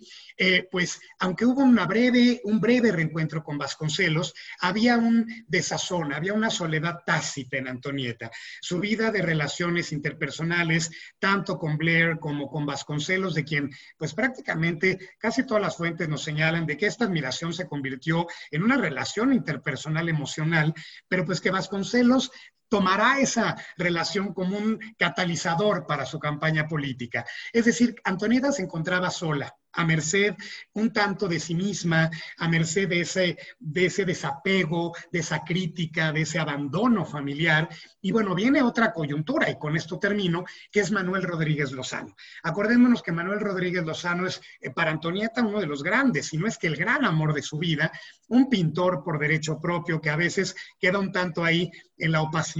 pues, 0.71 0.94
aunque 1.19 1.45
hubo 1.45 1.61
una 1.61 1.85
breve, 1.85 2.41
un 2.43 2.59
breve 2.59 2.91
reencuentro 2.91 3.43
con 3.43 3.57
Vasconcelos, 3.57 4.33
había 4.59 4.97
un 4.97 5.25
desazón, 5.47 6.13
había 6.13 6.33
una 6.33 6.49
soledad 6.49 6.99
tácita 7.05 7.57
en 7.57 7.67
Antonieta. 7.67 8.31
Su 8.61 8.79
vida 8.79 9.11
de 9.11 9.21
relaciones 9.21 9.91
interpersonales, 9.91 10.91
tanto 11.19 11.57
con 11.57 11.77
Blair 11.77 12.19
como 12.19 12.47
con 12.47 12.65
Vasconcelos, 12.65 13.33
de 13.33 13.43
quien 13.43 13.69
pues 13.97 14.13
prácticamente 14.13 15.15
casi 15.17 15.45
todas 15.45 15.63
las 15.63 15.77
fuentes 15.77 16.09
nos 16.09 16.23
señalan 16.23 16.65
de 16.65 16.77
que 16.77 16.87
esta 16.87 17.05
admiración 17.05 17.53
se 17.53 17.67
convirtió 17.67 18.27
en 18.51 18.63
una 18.63 18.77
relación 18.77 19.33
interpersonal 19.33 20.09
emocional, 20.09 20.73
pero 21.07 21.25
pues 21.25 21.41
que 21.41 21.51
Vasconcelos 21.51 22.31
tomará 22.69 23.19
esa 23.19 23.55
relación 23.77 24.33
como 24.33 24.57
un 24.57 24.79
catalizador 24.97 25.85
para 25.85 26.05
su 26.05 26.19
campaña 26.19 26.67
política. 26.67 27.25
Es 27.53 27.65
decir, 27.65 27.95
Antonieta 28.03 28.51
se 28.51 28.63
encontraba 28.63 29.09
sola, 29.09 29.55
a 29.75 29.85
merced 29.85 30.35
un 30.73 30.91
tanto 30.91 31.27
de 31.27 31.39
sí 31.39 31.53
misma, 31.53 32.09
a 32.37 32.47
merced 32.47 32.87
de 32.87 33.01
ese, 33.01 33.37
de 33.59 33.85
ese 33.85 34.05
desapego, 34.05 34.93
de 35.11 35.19
esa 35.19 35.43
crítica, 35.43 36.11
de 36.11 36.21
ese 36.21 36.39
abandono 36.39 37.05
familiar. 37.05 37.69
Y 38.01 38.11
bueno, 38.11 38.35
viene 38.35 38.61
otra 38.61 38.93
coyuntura, 38.93 39.49
y 39.49 39.57
con 39.57 39.75
esto 39.75 39.99
termino, 39.99 40.45
que 40.71 40.79
es 40.79 40.91
Manuel 40.91 41.23
Rodríguez 41.23 41.71
Lozano. 41.71 42.15
Acordémonos 42.43 43.01
que 43.01 43.11
Manuel 43.11 43.39
Rodríguez 43.39 43.83
Lozano 43.83 44.27
es 44.27 44.41
eh, 44.61 44.71
para 44.71 44.91
Antonieta 44.91 45.43
uno 45.43 45.59
de 45.59 45.67
los 45.67 45.83
grandes, 45.83 46.27
si 46.27 46.37
no 46.37 46.47
es 46.47 46.57
que 46.57 46.67
el 46.67 46.75
gran 46.75 47.05
amor 47.05 47.33
de 47.33 47.41
su 47.41 47.57
vida, 47.57 47.91
un 48.27 48.49
pintor 48.49 49.03
por 49.03 49.19
derecho 49.19 49.59
propio 49.59 50.01
que 50.01 50.09
a 50.09 50.15
veces 50.15 50.55
queda 50.79 50.99
un 50.99 51.11
tanto 51.11 51.43
ahí 51.43 51.69
en 51.97 52.11
la 52.11 52.21
opacidad 52.21 52.54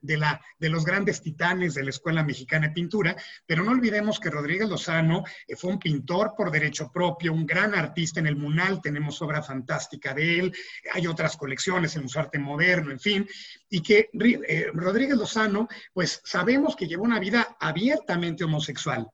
de, 0.00 0.16
la, 0.16 0.40
de 0.58 0.68
los 0.68 0.84
grandes 0.84 1.22
titanes 1.22 1.74
de 1.74 1.84
la 1.84 1.90
Escuela 1.90 2.22
Mexicana 2.22 2.68
de 2.68 2.74
Pintura, 2.74 3.16
pero 3.46 3.62
no 3.62 3.70
olvidemos 3.70 4.18
que 4.18 4.30
Rodríguez 4.30 4.68
Lozano 4.68 5.24
eh, 5.46 5.54
fue 5.56 5.70
un 5.70 5.78
pintor 5.78 6.34
por 6.36 6.50
derecho 6.50 6.90
propio, 6.92 7.32
un 7.32 7.46
gran 7.46 7.74
artista 7.74 8.20
en 8.20 8.26
el 8.26 8.36
Munal, 8.36 8.80
tenemos 8.82 9.20
obra 9.22 9.42
fantástica 9.42 10.12
de 10.14 10.38
él, 10.38 10.52
hay 10.92 11.06
otras 11.06 11.36
colecciones 11.36 11.94
en 11.96 12.08
su 12.08 12.18
arte 12.18 12.38
moderno, 12.38 12.90
en 12.90 13.00
fin, 13.00 13.28
y 13.68 13.80
que 13.80 14.10
eh, 14.12 14.66
Rodríguez 14.72 15.16
Lozano, 15.16 15.68
pues 15.92 16.20
sabemos 16.24 16.74
que 16.74 16.88
llevó 16.88 17.04
una 17.04 17.20
vida 17.20 17.56
abiertamente 17.60 18.44
homosexual. 18.44 19.08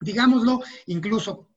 Digámoslo, 0.00 0.62
incluso 0.86 1.49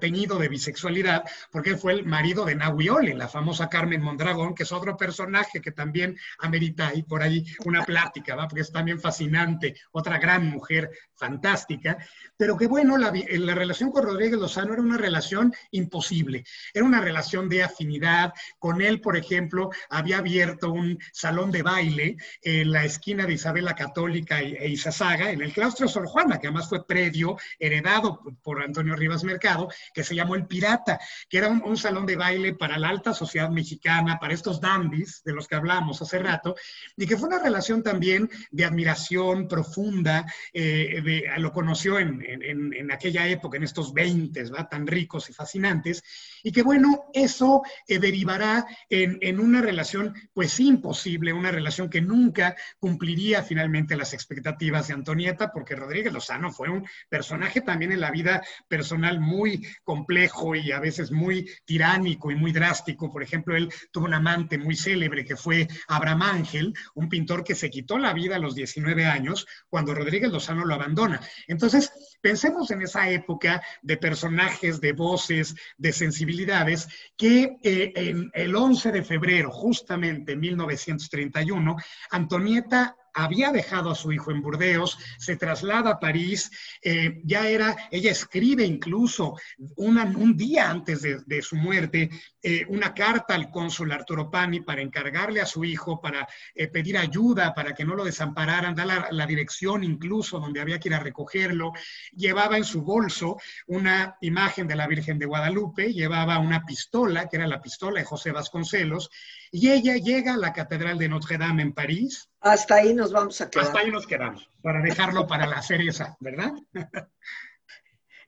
teñido 0.00 0.38
de 0.38 0.48
bisexualidad, 0.48 1.24
porque 1.50 1.70
él 1.70 1.78
fue 1.78 1.92
el 1.92 2.04
marido 2.04 2.44
de 2.44 2.54
Nahuioli, 2.54 3.14
la 3.14 3.28
famosa 3.28 3.68
Carmen 3.68 4.02
Mondragón, 4.02 4.54
que 4.54 4.62
es 4.62 4.72
otro 4.72 4.96
personaje 4.96 5.60
que 5.60 5.72
también 5.72 6.16
amerita 6.38 6.88
ahí 6.88 7.02
por 7.02 7.22
ahí 7.22 7.44
una 7.64 7.84
plática, 7.84 8.36
¿va? 8.36 8.48
porque 8.48 8.62
es 8.62 8.72
también 8.72 9.00
fascinante, 9.00 9.74
otra 9.92 10.18
gran 10.18 10.46
mujer 10.46 10.90
fantástica, 11.14 11.98
pero 12.36 12.56
que 12.56 12.66
bueno, 12.66 12.96
la, 12.98 13.12
la 13.30 13.54
relación 13.54 13.90
con 13.90 14.04
Rodríguez 14.04 14.38
Lozano 14.38 14.72
era 14.72 14.82
una 14.82 14.98
relación 14.98 15.52
imposible, 15.70 16.44
era 16.72 16.84
una 16.84 17.00
relación 17.00 17.48
de 17.48 17.62
afinidad, 17.64 18.32
con 18.58 18.80
él, 18.80 19.00
por 19.00 19.16
ejemplo, 19.16 19.70
había 19.88 20.18
abierto 20.18 20.70
un 20.70 20.98
salón 21.12 21.50
de 21.50 21.62
baile 21.62 22.16
en 22.42 22.70
la 22.70 22.84
esquina 22.84 23.26
de 23.26 23.34
Isabela 23.34 23.74
Católica 23.74 24.40
e 24.40 24.68
Izazaga, 24.68 25.30
en 25.30 25.40
el 25.40 25.52
claustro 25.52 25.88
Sor 25.88 26.06
Juana, 26.06 26.38
que 26.38 26.48
además 26.48 26.68
fue 26.68 26.86
predio 26.86 27.36
heredado 27.58 28.20
por 28.42 28.62
Antonio 28.62 28.94
Rivas 28.94 29.24
Mercado, 29.24 29.55
que 29.92 30.04
se 30.04 30.14
llamó 30.14 30.34
El 30.34 30.46
Pirata, 30.46 30.98
que 31.28 31.38
era 31.38 31.48
un, 31.48 31.76
salón 31.76 32.06
de 32.06 32.16
baile 32.16 32.54
para 32.54 32.78
la 32.78 32.88
alta 32.88 33.12
sociedad 33.12 33.50
mexicana, 33.50 34.18
para 34.18 34.34
estos 34.34 34.60
dandies 34.60 35.22
de 35.24 35.32
los 35.32 35.46
que 35.46 35.54
hablamos 35.54 36.00
hace 36.00 36.18
rato, 36.18 36.54
y 36.96 37.06
que 37.06 37.16
fue 37.16 37.28
una 37.28 37.38
relación 37.38 37.82
también 37.82 38.30
de 38.50 38.64
admiración 38.64 39.46
profunda, 39.46 40.24
eh, 40.52 41.02
lo 41.38 41.52
conoció 41.52 41.98
en, 41.98 42.90
aquella 42.90 43.26
época, 43.28 43.56
en 43.56 43.64
estos 43.64 43.92
20, 43.92 44.50
¿va? 44.50 44.68
tan 44.68 44.86
ricos 44.86 45.28
y 45.28 45.32
fascinantes, 45.32 46.02
y 46.42 46.50
que 46.52 46.62
bueno, 46.62 47.06
eso 47.12 47.62
eh, 47.86 47.98
derivará 47.98 48.66
en, 48.88 49.18
en 49.20 49.38
una 49.40 49.60
relación 49.60 50.14
pues 50.32 50.58
imposible, 50.60 51.32
una 51.32 51.50
relación 51.50 51.90
que 51.90 52.00
nunca 52.00 52.56
cumpliría 52.78 53.42
finalmente 53.42 53.96
las 53.96 54.12
expectativas 54.12 54.88
de 54.88 54.94
Antonieta, 54.94 55.52
porque 55.52 55.76
Rodríguez 55.76 56.12
Lozano 56.12 56.52
fue 56.52 56.68
un 56.68 56.86
personaje 57.08 57.60
también 57.60 57.92
en 57.92 58.00
la 58.00 58.10
vida 58.10 58.42
personal 58.68 59.20
muy 59.20 59.45
complejo 59.82 60.54
y 60.54 60.72
a 60.72 60.80
veces 60.80 61.10
muy 61.12 61.48
tiránico 61.64 62.30
y 62.30 62.34
muy 62.34 62.52
drástico. 62.52 63.10
Por 63.10 63.22
ejemplo, 63.22 63.56
él 63.56 63.72
tuvo 63.90 64.06
un 64.06 64.14
amante 64.14 64.58
muy 64.58 64.76
célebre 64.76 65.24
que 65.24 65.36
fue 65.36 65.68
Abraham 65.88 66.22
Ángel, 66.22 66.74
un 66.94 67.08
pintor 67.08 67.44
que 67.44 67.54
se 67.54 67.70
quitó 67.70 67.98
la 67.98 68.12
vida 68.12 68.36
a 68.36 68.40
los 68.40 68.54
19 68.54 69.06
años 69.06 69.46
cuando 69.68 69.94
Rodríguez 69.94 70.30
Lozano 70.30 70.64
lo 70.64 70.74
abandona. 70.74 71.20
Entonces, 71.46 71.92
pensemos 72.20 72.70
en 72.70 72.82
esa 72.82 73.08
época 73.10 73.62
de 73.82 73.96
personajes, 73.96 74.80
de 74.80 74.92
voces, 74.92 75.54
de 75.76 75.92
sensibilidades, 75.92 76.88
que 77.16 77.56
eh, 77.62 77.92
en 77.94 78.30
el 78.34 78.54
11 78.54 78.92
de 78.92 79.02
febrero, 79.02 79.50
justamente 79.50 80.32
en 80.32 80.40
1931, 80.40 81.76
Antonieta 82.10 82.96
había 83.16 83.50
dejado 83.50 83.90
a 83.90 83.94
su 83.94 84.12
hijo 84.12 84.30
en 84.30 84.42
Burdeos, 84.42 84.98
se 85.18 85.36
traslada 85.36 85.92
a 85.92 85.98
París, 85.98 86.50
eh, 86.82 87.22
ya 87.24 87.48
era, 87.48 87.74
ella 87.90 88.10
escribe 88.10 88.64
incluso 88.64 89.36
un 89.76 90.36
día 90.36 90.70
antes 90.70 91.00
de, 91.02 91.42
su 91.42 91.56
muerte 91.56 92.10
eh, 92.42 92.64
una 92.68 92.92
carta 92.92 93.34
al 93.34 93.50
cónsul 93.50 93.90
Arturo 93.92 94.30
Pani 94.30 94.60
para 94.60 94.82
encargarle 94.82 95.40
a 95.40 95.46
su 95.46 95.64
hijo, 95.64 96.00
para 96.00 96.28
eh, 96.54 96.68
pedir 96.68 96.98
ayuda, 96.98 97.54
para 97.54 97.74
que 97.74 97.84
no 97.84 97.94
lo 97.94 98.04
desampararan, 98.04 98.76
la, 98.76 99.08
la, 99.10 99.26
dirección 99.26 99.82
incluso 99.82 100.38
donde 100.38 100.60
había 100.60 100.78
que 100.78 100.90
ir 100.90 100.94
a 100.94 101.00
recogerlo. 101.00 101.72
Llevaba 102.14 102.58
en 102.58 102.64
su 102.64 102.82
bolso 102.82 103.38
una 103.66 104.16
imagen 104.20 104.66
de 104.66 104.76
la 104.76 104.86
Virgen 104.86 105.18
de 105.18 105.26
Guadalupe, 105.26 105.92
llevaba 105.92 106.38
una 106.38 106.64
pistola, 106.64 107.28
que 107.28 107.36
era 107.36 107.46
la 107.46 107.62
pistola 107.62 108.00
de 108.00 108.06
José 108.06 108.30
Vasconcelos, 108.30 109.10
y 109.58 109.70
ella 109.70 109.96
llega 109.96 110.34
a 110.34 110.36
la 110.36 110.52
Catedral 110.52 110.98
de 110.98 111.08
Notre 111.08 111.38
Dame 111.38 111.62
en 111.62 111.72
París. 111.72 112.28
Hasta 112.40 112.74
ahí 112.74 112.92
nos 112.92 113.10
vamos 113.10 113.40
a 113.40 113.48
quedar. 113.48 113.64
Hasta 113.64 113.78
ahí 113.78 113.90
nos 113.90 114.06
quedamos, 114.06 114.50
para 114.60 114.82
dejarlo 114.82 115.26
para 115.26 115.46
la 115.46 115.62
serie 115.62 115.88
esa, 115.88 116.14
¿verdad? 116.20 116.52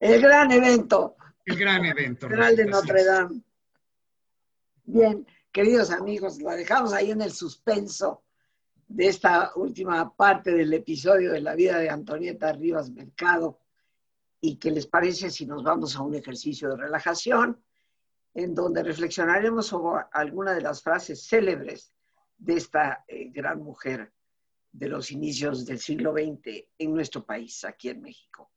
El 0.01 0.23
gran 0.23 0.51
evento. 0.53 1.17
El 1.45 1.59
gran 1.59 1.85
evento. 1.85 2.29
Catedral 2.29 2.57
de 2.57 2.65
Notre 2.65 3.05
Dame. 3.05 3.43
Bien, 4.85 5.27
queridos 5.53 5.91
amigos, 5.91 6.41
la 6.41 6.57
dejamos 6.57 6.95
ahí 6.95 7.11
en 7.11 7.21
el 7.21 7.33
suspenso 7.33 8.23
de 8.87 9.09
esta 9.09 9.53
última 9.57 10.17
parte 10.17 10.53
del 10.53 10.73
episodio 10.73 11.33
de 11.33 11.43
la 11.43 11.55
vida 11.55 11.79
de 11.79 11.91
Antonieta 11.91 12.55
Rivas 12.55 12.91
Mercado. 12.91 13.61
¿Y 14.41 14.57
qué 14.57 14.71
les 14.71 14.87
parece 14.87 15.29
si 15.29 15.45
nos 15.45 15.63
vamos 15.63 15.95
a 15.95 16.01
un 16.01 16.15
ejercicio 16.15 16.71
de 16.71 16.79
relajación? 16.79 17.63
En 18.39 18.55
donde 18.55 18.85
reflexionaremos 18.85 19.67
sobre 19.67 20.05
alguna 20.13 20.55
de 20.55 20.61
las 20.61 20.81
frases 20.81 21.27
célebres 21.27 21.93
de 22.37 22.55
esta 22.55 23.05
eh, 23.09 23.31
gran 23.31 23.61
mujer 23.61 24.13
de 24.71 24.89
los 24.89 25.11
inicios 25.11 25.67
del 25.67 25.81
siglo 25.81 26.13
XX 26.13 26.69
en 26.79 26.95
nuestro 26.95 27.27
país, 27.27 27.65
aquí 27.65 27.89
en 27.89 28.01
México. 28.01 28.53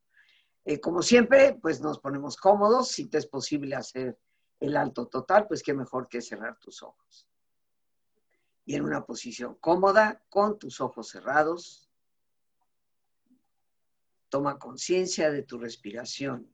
Eh, 0.66 0.80
como 0.80 1.02
siempre, 1.02 1.58
pues 1.60 1.82
nos 1.82 1.98
ponemos 1.98 2.38
cómodos. 2.38 2.90
Si 2.90 3.08
te 3.08 3.18
es 3.18 3.26
posible 3.26 3.76
hacer 3.76 4.20
el 4.60 4.78
alto 4.78 5.08
total, 5.08 5.48
pues 5.48 5.64
qué 5.64 5.74
mejor 5.74 6.08
que 6.08 6.22
cerrar 6.22 6.60
tus 6.60 6.84
ojos. 6.84 7.28
Y 8.66 8.76
en 8.76 8.84
una 8.84 9.04
posición 9.04 9.56
cómoda, 9.56 10.22
con 10.30 10.60
tus 10.60 10.80
ojos 10.80 11.10
cerrados, 11.10 11.90
toma 14.30 14.60
conciencia 14.60 15.32
de 15.32 15.42
tu 15.42 15.58
respiración 15.58 16.54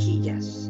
Mejillas, 0.00 0.69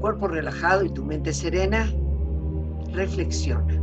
Cuerpo 0.00 0.28
relajado 0.28 0.84
y 0.84 0.90
tu 0.90 1.04
mente 1.04 1.32
serena, 1.32 1.86
reflexiona. 2.92 3.74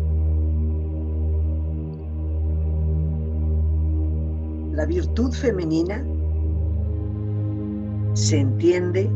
La 4.71 4.85
virtud 4.85 5.31
femenina 5.31 6.03
se 8.13 8.39
entiende 8.39 9.09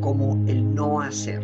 como 0.00 0.34
el 0.48 0.74
no 0.74 1.00
hacer. 1.00 1.42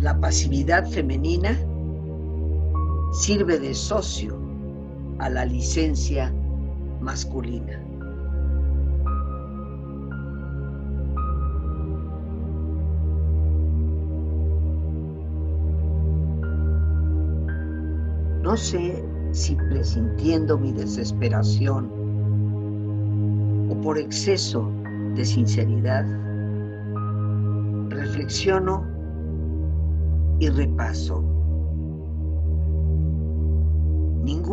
La 0.00 0.18
pasividad 0.20 0.88
femenina 0.88 1.58
sirve 3.12 3.58
de 3.58 3.74
socio 3.74 4.45
a 5.18 5.28
la 5.28 5.44
licencia 5.44 6.32
masculina. 7.00 7.80
No 18.42 18.56
sé 18.56 19.04
si 19.32 19.56
presintiendo 19.56 20.56
mi 20.56 20.72
desesperación 20.72 21.90
o 23.68 23.80
por 23.82 23.98
exceso 23.98 24.70
de 25.16 25.24
sinceridad, 25.24 26.06
reflexiono 27.90 28.84
y 30.38 30.48
repaso. 30.48 31.35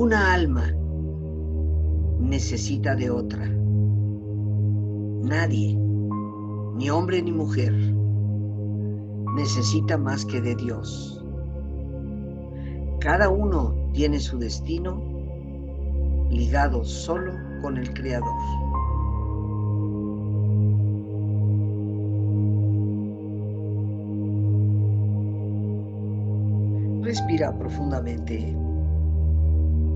Ninguna 0.03 0.33
alma 0.33 0.65
necesita 2.19 2.93
de 2.93 3.09
otra. 3.09 3.47
Nadie, 3.47 5.77
ni 6.75 6.89
hombre 6.89 7.21
ni 7.21 7.31
mujer, 7.31 7.73
necesita 9.33 9.97
más 9.97 10.25
que 10.25 10.41
de 10.41 10.55
Dios. 10.55 11.25
Cada 12.99 13.29
uno 13.29 13.73
tiene 13.93 14.19
su 14.19 14.37
destino 14.37 15.01
ligado 16.29 16.83
solo 16.83 17.31
con 17.61 17.77
el 17.77 17.93
Creador. 17.93 18.27
Respira 27.03 27.57
profundamente. 27.57 28.53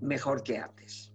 mejor 0.00 0.42
que 0.42 0.58
antes. 0.58 1.12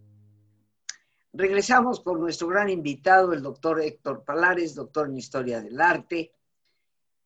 Regresamos 1.33 2.01
con 2.01 2.19
nuestro 2.19 2.47
gran 2.47 2.69
invitado, 2.69 3.31
el 3.31 3.41
doctor 3.41 3.81
Héctor 3.81 4.23
Palares, 4.25 4.75
doctor 4.75 5.07
en 5.07 5.17
Historia 5.17 5.61
del 5.61 5.79
Arte, 5.79 6.33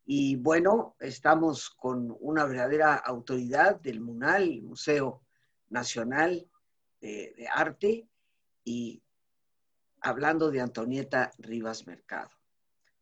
y 0.06 0.36
bueno, 0.36 0.96
estamos 1.00 1.72
con 1.72 2.16
una 2.20 2.46
verdadera 2.46 2.96
autoridad 2.96 3.82
del 3.82 4.02
MUNAL, 4.02 4.62
Museo 4.62 5.24
Nacional 5.70 6.48
de, 7.02 7.48
Arte, 7.52 8.08
y 8.64 9.02
hablando 10.02 10.52
de 10.52 10.62
Antonieta 10.62 11.32
Rivas 11.40 11.88
Mercado, 11.88 12.30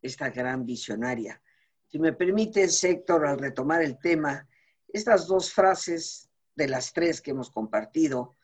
esta 0.00 0.30
gran 0.30 0.64
visionaria. 0.64 1.42
Si 1.88 1.98
me 1.98 2.14
permites, 2.14 2.82
Héctor, 2.82 3.26
al 3.26 3.38
retomar 3.38 3.82
el 3.82 3.98
tema, 3.98 4.48
estas 4.88 5.26
dos 5.26 5.52
frases 5.52 6.30
de 6.54 6.68
las 6.68 6.94
tres 6.94 7.20
que 7.20 7.32
hemos 7.32 7.50
compartido, 7.50 8.36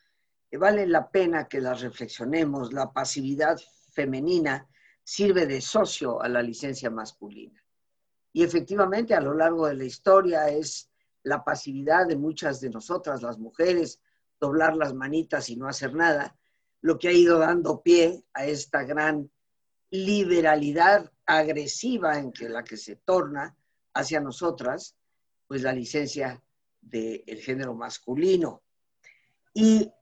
vale 0.56 0.86
la 0.86 1.10
pena 1.10 1.46
que 1.48 1.60
las 1.60 1.80
reflexionemos. 1.80 2.72
La 2.72 2.92
pasividad 2.92 3.58
femenina 3.92 4.68
sirve 5.02 5.46
de 5.46 5.60
socio 5.60 6.20
a 6.20 6.28
la 6.28 6.42
licencia 6.42 6.90
masculina. 6.90 7.62
Y 8.32 8.42
efectivamente 8.42 9.14
a 9.14 9.20
lo 9.20 9.34
largo 9.34 9.66
de 9.66 9.74
la 9.74 9.84
historia 9.84 10.48
es 10.48 10.90
la 11.22 11.44
pasividad 11.44 12.06
de 12.06 12.16
muchas 12.16 12.60
de 12.60 12.70
nosotras, 12.70 13.22
las 13.22 13.38
mujeres, 13.38 14.00
doblar 14.40 14.76
las 14.76 14.94
manitas 14.94 15.50
y 15.50 15.56
no 15.56 15.68
hacer 15.68 15.94
nada, 15.94 16.36
lo 16.80 16.98
que 16.98 17.08
ha 17.08 17.12
ido 17.12 17.38
dando 17.38 17.82
pie 17.82 18.24
a 18.32 18.46
esta 18.46 18.84
gran 18.84 19.30
liberalidad 19.90 21.12
agresiva 21.26 22.18
en 22.18 22.32
que 22.32 22.48
la 22.48 22.64
que 22.64 22.76
se 22.76 22.96
torna 22.96 23.56
hacia 23.92 24.20
nosotras, 24.20 24.96
pues 25.46 25.62
la 25.62 25.72
licencia 25.72 26.42
del 26.80 27.40
género 27.42 27.74
masculino. 27.74 28.62
Y 29.52 29.92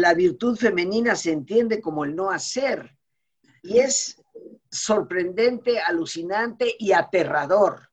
la 0.00 0.14
virtud 0.14 0.56
femenina 0.56 1.14
se 1.14 1.32
entiende 1.32 1.80
como 1.80 2.04
el 2.04 2.16
no 2.16 2.30
hacer. 2.30 2.96
Y 3.62 3.78
es 3.78 4.20
sorprendente, 4.70 5.80
alucinante 5.80 6.74
y 6.78 6.92
aterrador 6.92 7.90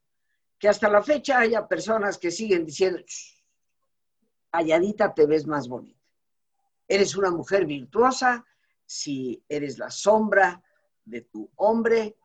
que 0.58 0.70
hasta 0.70 0.90
la 0.90 1.02
fecha 1.02 1.40
haya 1.40 1.68
personas 1.68 2.18
que 2.18 2.30
siguen 2.30 2.66
diciendo, 2.66 3.02
calladita 4.52 5.14
te 5.14 5.26
ves 5.26 5.48
más 5.48 5.68
bonita. 5.68 6.00
Eres 6.88 7.16
una 7.16 7.32
mujer 7.32 7.66
virtuosa 7.66 8.46
si 8.86 9.44
eres 9.48 9.80
la 9.80 9.90
sombra 9.90 10.62
de 11.06 11.22
tu 11.22 11.50
hombre 11.56 12.16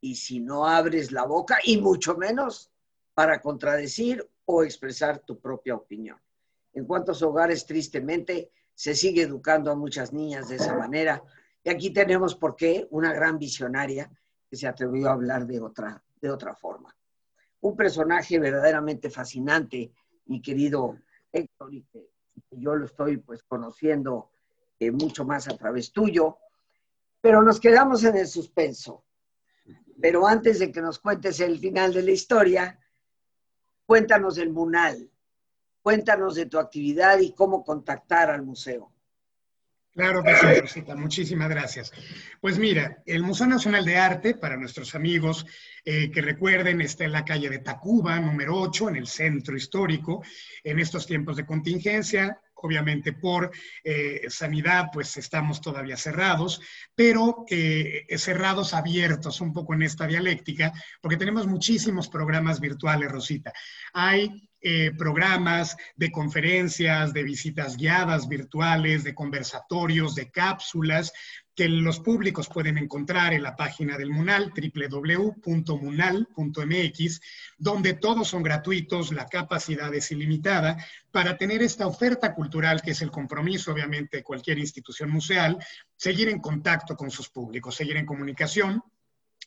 y 0.00 0.14
si 0.14 0.40
no 0.40 0.66
abres 0.66 1.10
la 1.10 1.24
boca 1.24 1.58
y 1.64 1.78
mucho 1.78 2.16
menos 2.16 2.70
para 3.14 3.40
contradecir 3.40 4.28
o 4.44 4.62
expresar 4.62 5.20
tu 5.20 5.38
propia 5.40 5.74
opinión. 5.74 6.20
En 6.74 6.84
cuantos 6.84 7.22
hogares, 7.22 7.64
tristemente, 7.64 8.50
se 8.76 8.94
sigue 8.94 9.22
educando 9.22 9.72
a 9.72 9.74
muchas 9.74 10.12
niñas 10.12 10.48
de 10.50 10.56
esa 10.56 10.76
manera 10.76 11.22
y 11.64 11.70
aquí 11.70 11.90
tenemos 11.90 12.36
por 12.36 12.54
qué 12.54 12.86
una 12.90 13.12
gran 13.12 13.38
visionaria 13.38 14.08
que 14.48 14.56
se 14.56 14.68
atrevió 14.68 15.08
a 15.08 15.14
hablar 15.14 15.46
de 15.46 15.60
otra, 15.60 16.00
de 16.20 16.30
otra 16.30 16.54
forma. 16.54 16.94
Un 17.62 17.74
personaje 17.74 18.38
verdaderamente 18.38 19.10
fascinante, 19.10 19.90
mi 20.26 20.40
querido 20.40 20.98
Héctor, 21.32 21.74
y 21.74 21.82
que 21.84 22.06
yo 22.50 22.76
lo 22.76 22.84
estoy 22.84 23.16
pues 23.16 23.42
conociendo 23.42 24.30
eh, 24.78 24.90
mucho 24.90 25.24
más 25.24 25.48
a 25.48 25.56
través 25.56 25.90
tuyo, 25.90 26.38
pero 27.20 27.42
nos 27.42 27.58
quedamos 27.58 28.04
en 28.04 28.18
el 28.18 28.26
suspenso. 28.28 29.04
Pero 30.00 30.26
antes 30.26 30.58
de 30.58 30.70
que 30.70 30.82
nos 30.82 30.98
cuentes 30.98 31.40
el 31.40 31.58
final 31.58 31.94
de 31.94 32.02
la 32.02 32.10
historia, 32.10 32.78
cuéntanos 33.86 34.36
el 34.36 34.52
Munal, 34.52 35.10
cuéntanos 35.86 36.34
de 36.34 36.46
tu 36.46 36.58
actividad 36.58 37.20
y 37.20 37.32
cómo 37.32 37.62
contactar 37.62 38.28
al 38.28 38.42
museo. 38.42 38.92
Claro 39.92 40.20
que 40.24 40.34
sí, 40.34 40.60
Rosita, 40.60 40.96
muchísimas 40.96 41.48
gracias. 41.48 41.92
Pues 42.40 42.58
mira, 42.58 43.04
el 43.06 43.22
Museo 43.22 43.46
Nacional 43.46 43.84
de 43.84 43.96
Arte, 43.96 44.34
para 44.34 44.56
nuestros 44.56 44.96
amigos 44.96 45.46
eh, 45.84 46.10
que 46.10 46.22
recuerden, 46.22 46.80
está 46.80 47.04
en 47.04 47.12
la 47.12 47.24
calle 47.24 47.48
de 47.48 47.60
Tacuba, 47.60 48.18
número 48.18 48.56
8, 48.56 48.88
en 48.88 48.96
el 48.96 49.06
centro 49.06 49.56
histórico. 49.56 50.24
En 50.64 50.80
estos 50.80 51.06
tiempos 51.06 51.36
de 51.36 51.46
contingencia, 51.46 52.36
obviamente 52.54 53.12
por 53.12 53.52
eh, 53.84 54.22
sanidad, 54.28 54.86
pues 54.92 55.16
estamos 55.16 55.60
todavía 55.60 55.96
cerrados, 55.96 56.60
pero 56.96 57.44
eh, 57.48 58.06
cerrados 58.18 58.74
abiertos, 58.74 59.40
un 59.40 59.52
poco 59.52 59.74
en 59.74 59.82
esta 59.82 60.08
dialéctica, 60.08 60.72
porque 61.00 61.16
tenemos 61.16 61.46
muchísimos 61.46 62.08
programas 62.08 62.58
virtuales, 62.58 63.08
Rosita. 63.08 63.52
Hay 63.92 64.50
eh, 64.68 64.90
programas 64.98 65.76
de 65.94 66.10
conferencias, 66.10 67.12
de 67.12 67.22
visitas 67.22 67.76
guiadas 67.76 68.26
virtuales, 68.26 69.04
de 69.04 69.14
conversatorios, 69.14 70.16
de 70.16 70.28
cápsulas 70.28 71.12
que 71.54 71.68
los 71.68 72.00
públicos 72.00 72.48
pueden 72.48 72.76
encontrar 72.76 73.32
en 73.32 73.44
la 73.44 73.54
página 73.54 73.96
del 73.96 74.10
MUNAL, 74.10 74.52
www.munal.mx, 74.52 77.20
donde 77.58 77.94
todos 77.94 78.26
son 78.26 78.42
gratuitos, 78.42 79.12
la 79.12 79.26
capacidad 79.26 79.94
es 79.94 80.10
ilimitada, 80.10 80.84
para 81.12 81.38
tener 81.38 81.62
esta 81.62 81.86
oferta 81.86 82.34
cultural 82.34 82.82
que 82.82 82.90
es 82.90 83.02
el 83.02 83.12
compromiso, 83.12 83.70
obviamente, 83.70 84.16
de 84.16 84.24
cualquier 84.24 84.58
institución 84.58 85.10
museal, 85.10 85.64
seguir 85.94 86.28
en 86.28 86.40
contacto 86.40 86.96
con 86.96 87.12
sus 87.12 87.28
públicos, 87.28 87.76
seguir 87.76 87.98
en 87.98 88.06
comunicación. 88.06 88.82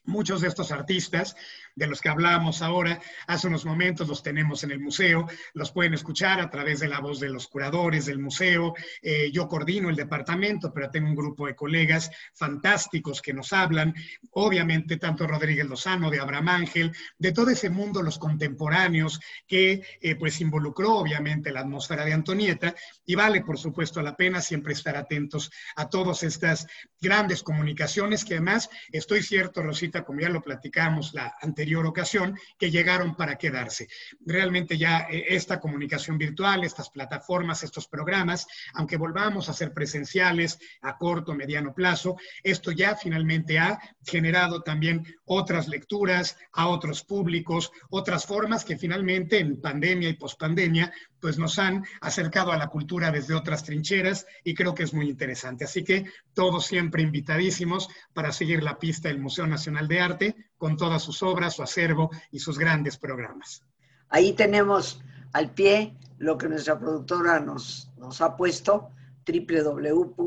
Muchos 0.05 0.39
de 0.39 0.47
estos 0.47 0.71
artistas 0.71 1.35
de 1.79 1.87
los 1.87 2.01
que 2.01 2.09
hablábamos 2.09 2.61
ahora 2.61 2.99
hace 3.25 3.47
unos 3.47 3.65
momentos 3.65 4.07
los 4.09 4.21
tenemos 4.21 4.63
en 4.65 4.71
el 4.71 4.81
museo, 4.81 5.25
los 5.53 5.71
pueden 5.71 5.93
escuchar 5.93 6.41
a 6.41 6.49
través 6.49 6.81
de 6.81 6.89
la 6.89 6.99
voz 6.99 7.21
de 7.21 7.29
los 7.29 7.47
curadores 7.47 8.05
del 8.05 8.19
museo. 8.19 8.73
Eh, 9.01 9.31
yo 9.31 9.47
coordino 9.47 9.89
el 9.89 9.95
departamento, 9.95 10.73
pero 10.73 10.91
tengo 10.91 11.07
un 11.07 11.15
grupo 11.15 11.47
de 11.47 11.55
colegas 11.55 12.11
fantásticos 12.33 13.21
que 13.21 13.33
nos 13.33 13.53
hablan, 13.53 13.95
obviamente 14.31 14.97
tanto 14.97 15.25
Rodríguez 15.25 15.65
Lozano, 15.67 16.11
de 16.11 16.19
Abraham 16.19 16.49
Ángel, 16.49 16.91
de 17.17 17.31
todo 17.31 17.49
ese 17.49 17.69
mundo, 17.69 18.01
los 18.01 18.19
contemporáneos, 18.19 19.21
que 19.47 19.81
eh, 20.01 20.15
pues 20.15 20.41
involucró 20.41 20.97
obviamente 20.97 21.51
la 21.51 21.61
atmósfera 21.61 22.03
de 22.03 22.11
Antonieta 22.11 22.75
y 23.05 23.15
vale 23.15 23.41
por 23.41 23.57
supuesto 23.57 24.01
la 24.01 24.17
pena 24.17 24.41
siempre 24.41 24.73
estar 24.73 24.97
atentos 24.97 25.49
a 25.77 25.87
todas 25.87 26.23
estas 26.23 26.67
grandes 26.99 27.41
comunicaciones 27.41 28.25
que 28.25 28.33
además 28.33 28.69
estoy 28.91 29.23
cierto, 29.23 29.63
Rosita, 29.63 30.03
como 30.03 30.19
ya 30.19 30.29
lo 30.29 30.41
platicamos 30.41 31.13
la 31.13 31.35
anterior 31.41 31.68
ocasión, 31.77 32.37
que 32.57 32.71
llegaron 32.71 33.15
para 33.15 33.37
quedarse. 33.37 33.87
Realmente 34.25 34.77
ya 34.77 35.07
eh, 35.09 35.25
esta 35.29 35.59
comunicación 35.59 36.17
virtual, 36.17 36.63
estas 36.63 36.89
plataformas, 36.89 37.63
estos 37.63 37.87
programas, 37.87 38.47
aunque 38.73 38.97
volvamos 38.97 39.49
a 39.49 39.53
ser 39.53 39.73
presenciales 39.73 40.59
a 40.81 40.97
corto, 40.97 41.33
mediano 41.33 41.73
plazo, 41.73 42.17
esto 42.43 42.71
ya 42.71 42.95
finalmente 42.95 43.59
ha 43.59 43.79
generado 44.03 44.61
también 44.61 45.05
otras 45.25 45.67
lecturas 45.67 46.37
a 46.53 46.67
otros 46.67 47.03
públicos, 47.03 47.71
otras 47.89 48.25
formas 48.25 48.65
que 48.65 48.77
finalmente 48.77 49.39
en 49.39 49.61
pandemia 49.61 50.09
y 50.09 50.13
pospandemia 50.13 50.91
pues 51.19 51.37
nos 51.37 51.59
han 51.59 51.85
acercado 52.01 52.51
a 52.51 52.57
la 52.57 52.67
cultura 52.67 53.11
desde 53.11 53.35
otras 53.35 53.63
trincheras 53.63 54.25
y 54.43 54.53
creo 54.53 54.73
que 54.73 54.83
es 54.83 54.93
muy 54.93 55.09
interesante. 55.09 55.65
Así 55.65 55.83
que 55.83 56.05
todos 56.33 56.65
siempre 56.65 57.03
invitadísimos 57.03 57.89
para 58.13 58.31
seguir 58.31 58.63
la 58.63 58.79
pista 58.79 59.09
del 59.09 59.19
Museo 59.19 59.47
Nacional 59.47 59.87
de 59.87 59.99
Arte 59.99 60.35
con 60.57 60.77
todas 60.77 61.03
sus 61.03 61.21
obras, 61.23 61.55
su 61.55 61.63
acervo 61.63 62.09
y 62.31 62.39
sus 62.39 62.57
grandes 62.57 62.97
programas. 62.97 63.63
Ahí 64.09 64.33
tenemos 64.33 65.01
al 65.33 65.51
pie 65.51 65.95
lo 66.17 66.37
que 66.37 66.49
nuestra 66.49 66.79
productora 66.79 67.39
nos, 67.39 67.89
nos 67.97 68.21
ha 68.21 68.35
puesto, 68.35 68.89
www.munal.mx. 69.25 70.19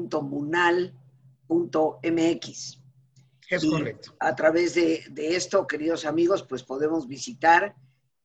Es 3.49 3.65
correcto. 3.67 4.15
A 4.19 4.35
través 4.35 4.75
de, 4.75 5.05
de 5.11 5.37
esto, 5.37 5.67
queridos 5.67 6.07
amigos, 6.07 6.43
pues 6.45 6.63
podemos 6.63 7.07
visitar 7.07 7.75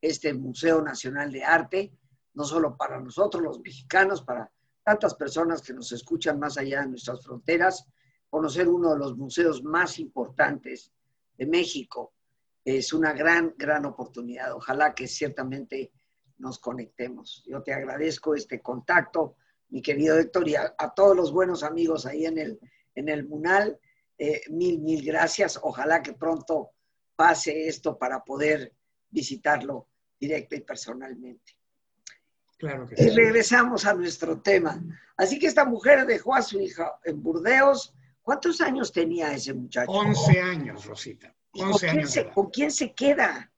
este 0.02 0.34
Museo 0.34 0.82
Nacional 0.82 1.32
de 1.32 1.44
Arte, 1.44 1.92
no 2.38 2.44
solo 2.44 2.78
para 2.78 3.00
nosotros 3.00 3.42
los 3.42 3.60
mexicanos, 3.62 4.22
para 4.22 4.52
tantas 4.84 5.16
personas 5.16 5.60
que 5.60 5.74
nos 5.74 5.92
escuchan 5.92 6.38
más 6.38 6.60
allá 6.60 6.82
de 6.82 6.90
nuestras 6.90 7.26
fronteras, 7.26 7.88
conocer 8.30 8.70
uno 8.70 8.94
de 8.94 9.00
los 9.00 9.18
museos 9.18 9.64
más 9.64 9.98
importantes 9.98 10.94
de 11.36 11.48
México. 11.48 12.14
Es 12.64 12.94
una 12.94 13.12
gran, 13.14 13.56
gran 13.58 13.86
oportunidad. 13.86 14.54
Ojalá 14.54 14.94
que 14.94 15.08
ciertamente 15.08 15.92
nos 16.38 16.60
conectemos. 16.60 17.44
Yo 17.48 17.64
te 17.64 17.74
agradezco 17.74 18.36
este 18.36 18.62
contacto, 18.62 19.38
mi 19.70 19.82
querido 19.82 20.16
Héctor, 20.20 20.48
y 20.48 20.54
a, 20.54 20.76
todos 20.96 21.18
los 21.18 21.32
buenos 21.34 21.64
amigos 21.64 22.06
ahí 22.06 22.28
en 22.28 22.38
el, 22.38 22.60
en 22.94 23.10
el 23.10 23.28
Munal. 23.28 23.80
Eh, 24.16 24.42
mil, 24.52 24.80
mil 24.80 25.04
gracias. 25.04 25.60
Ojalá 25.64 26.04
que 26.04 26.14
pronto 26.14 26.70
pase 27.16 27.68
esto 27.68 27.98
para 27.98 28.24
poder 28.24 28.76
visitarlo 29.10 29.88
directa 30.20 30.56
y 30.56 30.62
personalmente. 30.62 31.57
Claro 32.58 32.88
y 32.96 33.10
regresamos 33.10 33.86
a 33.86 33.94
nuestro 33.94 34.42
tema. 34.42 34.82
Así 35.16 35.38
que 35.38 35.48
esta 35.48 35.64
mujer 35.64 36.06
dejó 36.06 36.36
a 36.36 36.42
su 36.42 36.60
hija 36.60 37.00
en 37.04 37.22
Burdeos. 37.22 37.94
¿Cuántos 38.22 38.62
años 38.62 38.92
tenía 38.92 39.32
ese 39.32 39.54
muchacho? 39.54 39.92
11 39.92 40.42
años, 40.42 40.86
Rosita. 40.86 41.34
11 41.52 41.88
¿Con, 41.88 41.90
años 41.90 42.12
quién 42.12 42.26
se, 42.26 42.32
¿Con 42.32 42.50
quién 42.50 42.72
se 42.72 42.94
queda? 42.94 43.52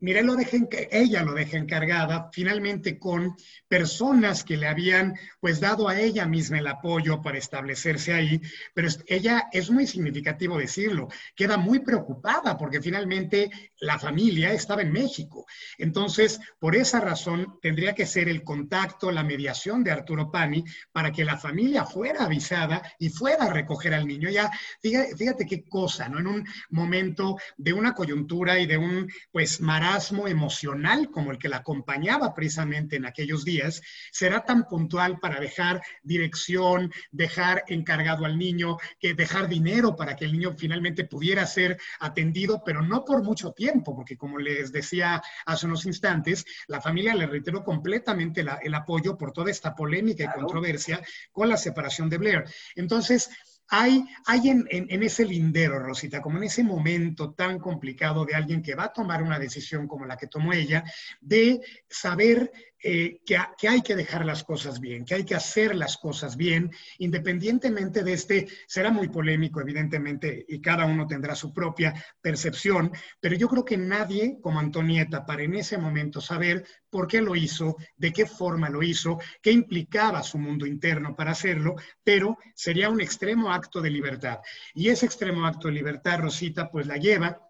Mire, 0.00 0.22
lo 0.22 0.34
dejen, 0.34 0.68
ella 0.90 1.22
lo 1.22 1.34
deja 1.34 1.58
encargada 1.58 2.30
finalmente 2.32 2.98
con 2.98 3.36
personas 3.68 4.44
que 4.44 4.56
le 4.56 4.66
habían 4.66 5.14
pues 5.40 5.60
dado 5.60 5.88
a 5.88 6.00
ella 6.00 6.26
misma 6.26 6.58
el 6.58 6.66
apoyo 6.66 7.20
para 7.20 7.36
establecerse 7.36 8.14
ahí, 8.14 8.40
pero 8.74 8.88
ella 9.06 9.48
es 9.52 9.70
muy 9.70 9.86
significativo 9.86 10.56
decirlo, 10.56 11.08
queda 11.36 11.58
muy 11.58 11.80
preocupada 11.80 12.56
porque 12.56 12.80
finalmente 12.80 13.50
la 13.80 13.98
familia 13.98 14.52
estaba 14.52 14.82
en 14.82 14.90
México. 14.92 15.46
Entonces, 15.76 16.40
por 16.58 16.76
esa 16.76 17.00
razón 17.00 17.58
tendría 17.60 17.94
que 17.94 18.06
ser 18.06 18.28
el 18.28 18.42
contacto, 18.42 19.12
la 19.12 19.22
mediación 19.22 19.84
de 19.84 19.90
Arturo 19.90 20.30
Pani 20.30 20.64
para 20.92 21.12
que 21.12 21.24
la 21.24 21.36
familia 21.36 21.84
fuera 21.84 22.24
avisada 22.24 22.82
y 22.98 23.10
fuera 23.10 23.44
a 23.44 23.52
recoger 23.52 23.92
al 23.92 24.06
niño. 24.06 24.30
Ya, 24.30 24.50
fíjate, 24.80 25.14
fíjate 25.16 25.46
qué 25.46 25.64
cosa, 25.68 26.08
¿no? 26.08 26.20
En 26.20 26.26
un 26.26 26.46
momento 26.70 27.36
de 27.58 27.74
una 27.74 27.94
coyuntura 27.94 28.58
y 28.58 28.66
de 28.66 28.78
un 28.78 29.10
pues 29.30 29.60
marasmo 29.90 30.28
emocional 30.28 31.10
como 31.10 31.32
el 31.32 31.38
que 31.38 31.48
la 31.48 31.58
acompañaba 31.58 32.32
precisamente 32.32 32.94
en 32.94 33.06
aquellos 33.06 33.44
días, 33.44 33.82
será 34.12 34.44
tan 34.44 34.68
puntual 34.68 35.18
para 35.18 35.40
dejar 35.40 35.82
dirección, 36.04 36.92
dejar 37.10 37.64
encargado 37.66 38.24
al 38.24 38.38
niño, 38.38 38.76
que 39.00 39.14
dejar 39.14 39.48
dinero 39.48 39.96
para 39.96 40.14
que 40.14 40.26
el 40.26 40.32
niño 40.32 40.54
finalmente 40.56 41.06
pudiera 41.06 41.44
ser 41.44 41.76
atendido, 41.98 42.62
pero 42.64 42.82
no 42.82 43.04
por 43.04 43.24
mucho 43.24 43.50
tiempo, 43.50 43.96
porque 43.96 44.16
como 44.16 44.38
les 44.38 44.70
decía 44.70 45.20
hace 45.44 45.66
unos 45.66 45.84
instantes, 45.86 46.44
la 46.68 46.80
familia 46.80 47.12
le 47.12 47.26
reiteró 47.26 47.64
completamente 47.64 48.44
el 48.62 48.74
apoyo 48.74 49.18
por 49.18 49.32
toda 49.32 49.50
esta 49.50 49.74
polémica 49.74 50.22
y 50.22 50.38
controversia 50.38 51.02
con 51.32 51.48
la 51.48 51.56
separación 51.56 52.08
de 52.08 52.18
Blair. 52.18 52.44
Entonces, 52.76 53.28
hay, 53.70 54.04
en, 54.26 55.02
ese 55.02 55.24
lindero, 55.24 55.78
Rosita, 55.78 56.20
como 56.20 56.38
en 56.38 56.44
ese 56.44 56.64
momento 56.64 57.32
tan 57.32 57.60
complicado 57.60 58.24
de 58.24 58.34
alguien 58.34 58.62
que 58.62 58.74
va 58.74 58.84
a 58.84 58.92
tomar 58.92 59.22
una 59.22 59.38
decisión 59.38 59.86
como 59.86 60.06
la 60.06 60.16
que 60.16 60.26
tomó 60.26 60.52
ella, 60.52 60.82
de 61.20 61.60
saber 61.88 62.50
eh, 62.82 63.20
que, 63.24 63.38
que, 63.58 63.68
hay 63.68 63.82
que 63.82 63.96
dejar 63.96 64.24
las 64.24 64.44
cosas 64.44 64.80
bien, 64.80 65.04
que 65.04 65.14
hay 65.14 65.24
que 65.24 65.34
hacer 65.34 65.74
las 65.74 65.96
cosas 65.96 66.36
bien, 66.36 66.70
independientemente 66.98 68.02
de 68.02 68.12
este, 68.12 68.48
será 68.66 68.90
muy 68.90 69.08
polémico, 69.08 69.60
evidentemente, 69.60 70.44
y 70.48 70.60
cada 70.60 70.86
uno 70.86 71.06
tendrá 71.06 71.34
su 71.34 71.52
propia 71.52 71.92
percepción, 72.20 72.90
pero 73.20 73.36
yo 73.36 73.48
creo 73.48 73.64
que 73.64 73.76
nadie 73.76 74.38
como 74.40 74.60
Antonieta 74.60 75.26
para 75.26 75.42
en 75.42 75.54
ese 75.54 75.78
momento 75.78 76.20
saber 76.20 76.64
por 76.88 77.06
qué 77.06 77.20
lo 77.20 77.36
hizo, 77.36 77.76
de 77.96 78.12
qué 78.12 78.26
forma 78.26 78.68
lo 78.68 78.82
hizo, 78.82 79.18
qué 79.42 79.52
implicaba 79.52 80.22
su 80.22 80.38
mundo 80.38 80.66
interno 80.66 81.14
para 81.14 81.32
hacerlo, 81.32 81.76
pero 82.02 82.38
sería 82.54 82.90
un 82.90 83.00
extremo 83.00 83.52
acto 83.52 83.80
de 83.80 83.90
libertad. 83.90 84.38
Y 84.74 84.88
ese 84.88 85.06
extremo 85.06 85.46
acto 85.46 85.68
de 85.68 85.74
libertad, 85.74 86.20
Rosita, 86.20 86.70
pues 86.70 86.86
la 86.86 86.96
lleva 86.96 87.49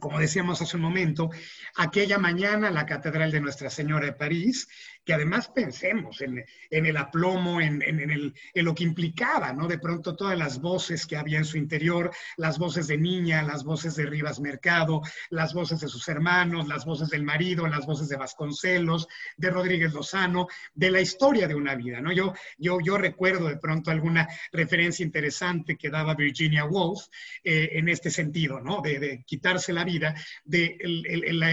como 0.00 0.18
decíamos 0.18 0.60
hace 0.60 0.76
un 0.76 0.82
momento, 0.82 1.30
aquella 1.76 2.18
mañana 2.18 2.70
la 2.70 2.84
Catedral 2.84 3.30
de 3.30 3.40
Nuestra 3.40 3.70
Señora 3.70 4.06
de 4.06 4.12
París, 4.12 4.68
que 5.04 5.12
además 5.12 5.48
pensemos 5.48 6.20
en, 6.22 6.44
el 6.70 6.96
aplomo, 6.96 7.60
en, 7.60 7.82
el, 7.82 8.34
en, 8.54 8.64
lo 8.64 8.74
que 8.74 8.84
implicaba, 8.84 9.52
¿no? 9.52 9.68
De 9.68 9.78
pronto 9.78 10.16
todas 10.16 10.36
las 10.36 10.60
voces 10.60 11.06
que 11.06 11.16
había 11.16 11.38
en 11.38 11.44
su 11.44 11.58
interior, 11.58 12.10
las 12.38 12.58
voces 12.58 12.86
de 12.86 12.96
niña, 12.96 13.42
las 13.42 13.64
voces 13.64 13.96
de 13.96 14.06
Rivas 14.06 14.40
Mercado, 14.40 15.02
las 15.30 15.52
voces 15.52 15.80
de 15.80 15.88
sus 15.88 16.08
hermanos, 16.08 16.68
las 16.68 16.86
voces 16.86 17.10
del 17.10 17.22
marido, 17.22 17.66
las 17.66 17.86
voces 17.86 18.08
de 18.08 18.16
Vasconcelos, 18.16 19.06
de 19.36 19.50
Rodríguez 19.50 19.92
Lozano, 19.92 20.48
de 20.74 20.90
la 20.90 21.00
historia 21.02 21.46
de 21.46 21.54
una 21.54 21.74
vida, 21.74 22.00
¿no? 22.00 22.10
Yo, 22.10 22.32
yo, 22.56 22.78
yo 22.80 22.96
recuerdo 22.96 23.48
de 23.48 23.58
pronto 23.58 23.90
alguna 23.90 24.26
referencia 24.52 25.04
interesante 25.04 25.76
que 25.76 25.90
daba 25.90 26.14
Virginia 26.14 26.64
Woolf 26.64 27.08
eh, 27.42 27.70
en 27.72 27.90
este 27.90 28.10
sentido, 28.10 28.60
¿no? 28.60 28.80
De, 28.80 29.22
quitarse 29.26 29.72
la 29.72 29.83
vida, 29.84 30.14
de 30.44 30.78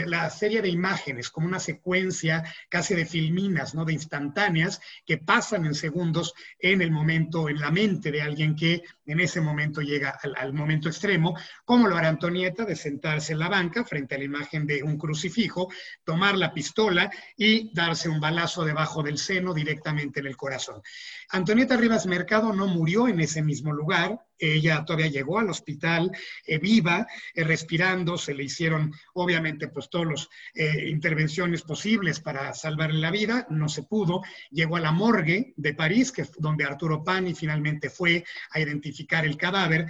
la, 0.08 0.30
serie 0.30 0.62
de 0.62 0.70
imágenes, 0.70 1.30
como 1.30 1.48
una 1.48 1.60
secuencia 1.60 2.44
casi 2.70 2.96
de 2.96 3.06
filmización 3.06 3.32
¿no? 3.74 3.86
De 3.86 3.94
instantáneas 3.94 4.80
que 5.06 5.18
pasan 5.18 5.66
en 5.66 5.74
segundos 5.74 6.34
en 6.60 6.82
el 6.82 6.92
momento, 6.92 7.50
en 7.50 7.60
la 7.60 7.72
mente 7.72 8.12
de 8.12 8.22
alguien 8.22 8.56
que 8.56 8.84
en 9.06 9.20
ese 9.20 9.42
momento 9.42 9.82
llega 9.82 10.18
al, 10.38 10.54
momento 10.54 10.90
extremo, 10.90 11.36
como 11.66 11.88
lo 11.88 11.98
hará 11.98 12.10
Antonieta 12.10 12.66
de 12.66 12.76
sentarse 12.76 13.34
en 13.34 13.40
la 13.40 13.50
banca 13.50 13.84
frente 13.84 14.16
a 14.16 14.18
la 14.18 14.26
imagen 14.26 14.66
de 14.68 14.84
un 14.84 14.98
crucifijo, 14.98 15.70
tomar 16.04 16.38
la 16.38 16.54
pistola 16.54 17.10
y 17.36 17.74
darse 17.74 18.10
un 18.10 18.20
balazo 18.20 18.64
debajo 18.64 19.02
del 19.02 19.18
seno 19.18 19.54
directamente 19.54 20.20
en 20.20 20.28
el 20.28 20.38
corazón. 20.38 20.82
Antonieta 21.30 21.78
Rivas 21.78 22.06
Mercado 22.06 22.54
no 22.54 22.68
murió 22.68 23.08
en 23.08 23.20
ese 23.20 23.42
mismo 23.42 23.72
lugar, 23.72 24.20
ella 24.42 24.84
todavía 24.84 25.08
llegó 25.08 25.40
al 25.40 25.50
hospital 25.50 26.12
eh, 26.46 26.58
viva, 26.58 27.08
eh, 27.34 27.44
respirando, 27.44 28.18
se 28.18 28.34
le 28.34 28.44
hicieron 28.44 28.92
obviamente 29.14 29.68
pues 29.68 29.90
todas 29.90 30.08
las 30.08 30.30
eh, 30.56 30.90
intervenciones 30.90 31.62
posibles 31.62 32.20
para 32.20 32.54
salvarle 32.54 33.00
la 33.00 33.12
vida, 33.12 33.46
no 33.52 33.70
se 33.70 33.84
pudo, 33.84 34.22
llegó 34.50 34.78
a 34.78 34.82
la 34.82 34.92
morgue 34.92 35.54
de 35.56 35.74
París, 35.76 36.12
que 36.12 36.26
donde 36.40 36.66
Arturo 36.66 37.04
Pani 37.04 37.36
finalmente 37.36 37.90
fue 37.90 38.26
a 38.52 38.60
identificar 38.60 39.26
el 39.26 39.38
cadáver. 39.38 39.88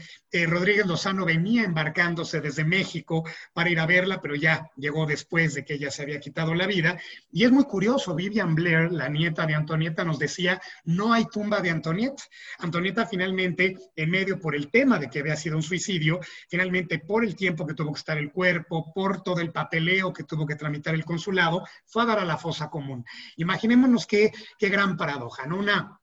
Rodríguez 0.48 0.86
Lozano 0.86 1.26
venía 1.26 1.64
embarcándose 1.64 2.40
desde 2.40 2.64
México 2.64 3.24
para 3.54 3.70
ir 3.70 3.80
a 3.80 3.86
verla, 3.86 4.22
pero 4.22 4.36
ya 4.36 4.70
llegó 4.78 5.06
después 5.06 5.54
de 5.54 5.66
que 5.66 5.74
ella 5.76 5.92
se 5.92 6.04
había 6.04 6.20
quitado 6.20 6.54
la 6.54 6.68
vida. 6.68 7.00
Y 7.32 7.44
es 7.44 7.52
muy 7.52 7.66
curioso, 7.66 8.16
Vivian 8.16 8.56
Blair, 8.56 8.92
la 8.92 9.10
nieta 9.10 9.46
de 9.46 9.56
Antonieta, 9.56 10.04
nos 10.04 10.20
decía, 10.20 10.62
no 10.86 11.14
hay 11.14 11.26
tumba 11.26 11.62
de 11.62 11.70
Antonieta. 11.70 12.24
Antonieta 12.60 13.06
finalmente, 13.06 13.78
en 13.96 14.10
medio 14.10 14.40
por 14.42 14.56
el 14.56 14.70
tema 14.70 15.00
de 15.00 15.10
que 15.10 15.20
había 15.20 15.36
sido 15.36 15.56
un 15.56 15.64
suicidio, 15.64 16.20
finalmente 16.50 17.00
por 17.00 17.24
el 17.24 17.36
tiempo 17.36 17.66
que 17.66 17.74
tuvo 17.74 17.94
que 17.94 18.00
estar 18.00 18.18
el 18.18 18.32
cuerpo, 18.32 18.92
por 18.94 19.22
todo 19.22 19.40
el 19.40 19.52
papeleo 19.52 20.12
que 20.12 20.24
tuvo 20.24 20.46
que 20.46 20.56
tramitar 20.56 20.96
el 20.96 21.06
consulado, 21.06 21.66
fue 21.86 22.04
a 22.04 22.08
dar 22.08 22.20
a 22.20 22.26
la 22.26 22.38
fosa 22.38 22.70
común. 22.70 23.06
Imaginémonos 23.38 24.06
qué, 24.06 24.32
qué 24.58 24.70
gran 24.70 24.98
paradoja, 24.98 25.46
¿no? 25.46 25.60
Una 25.60 26.01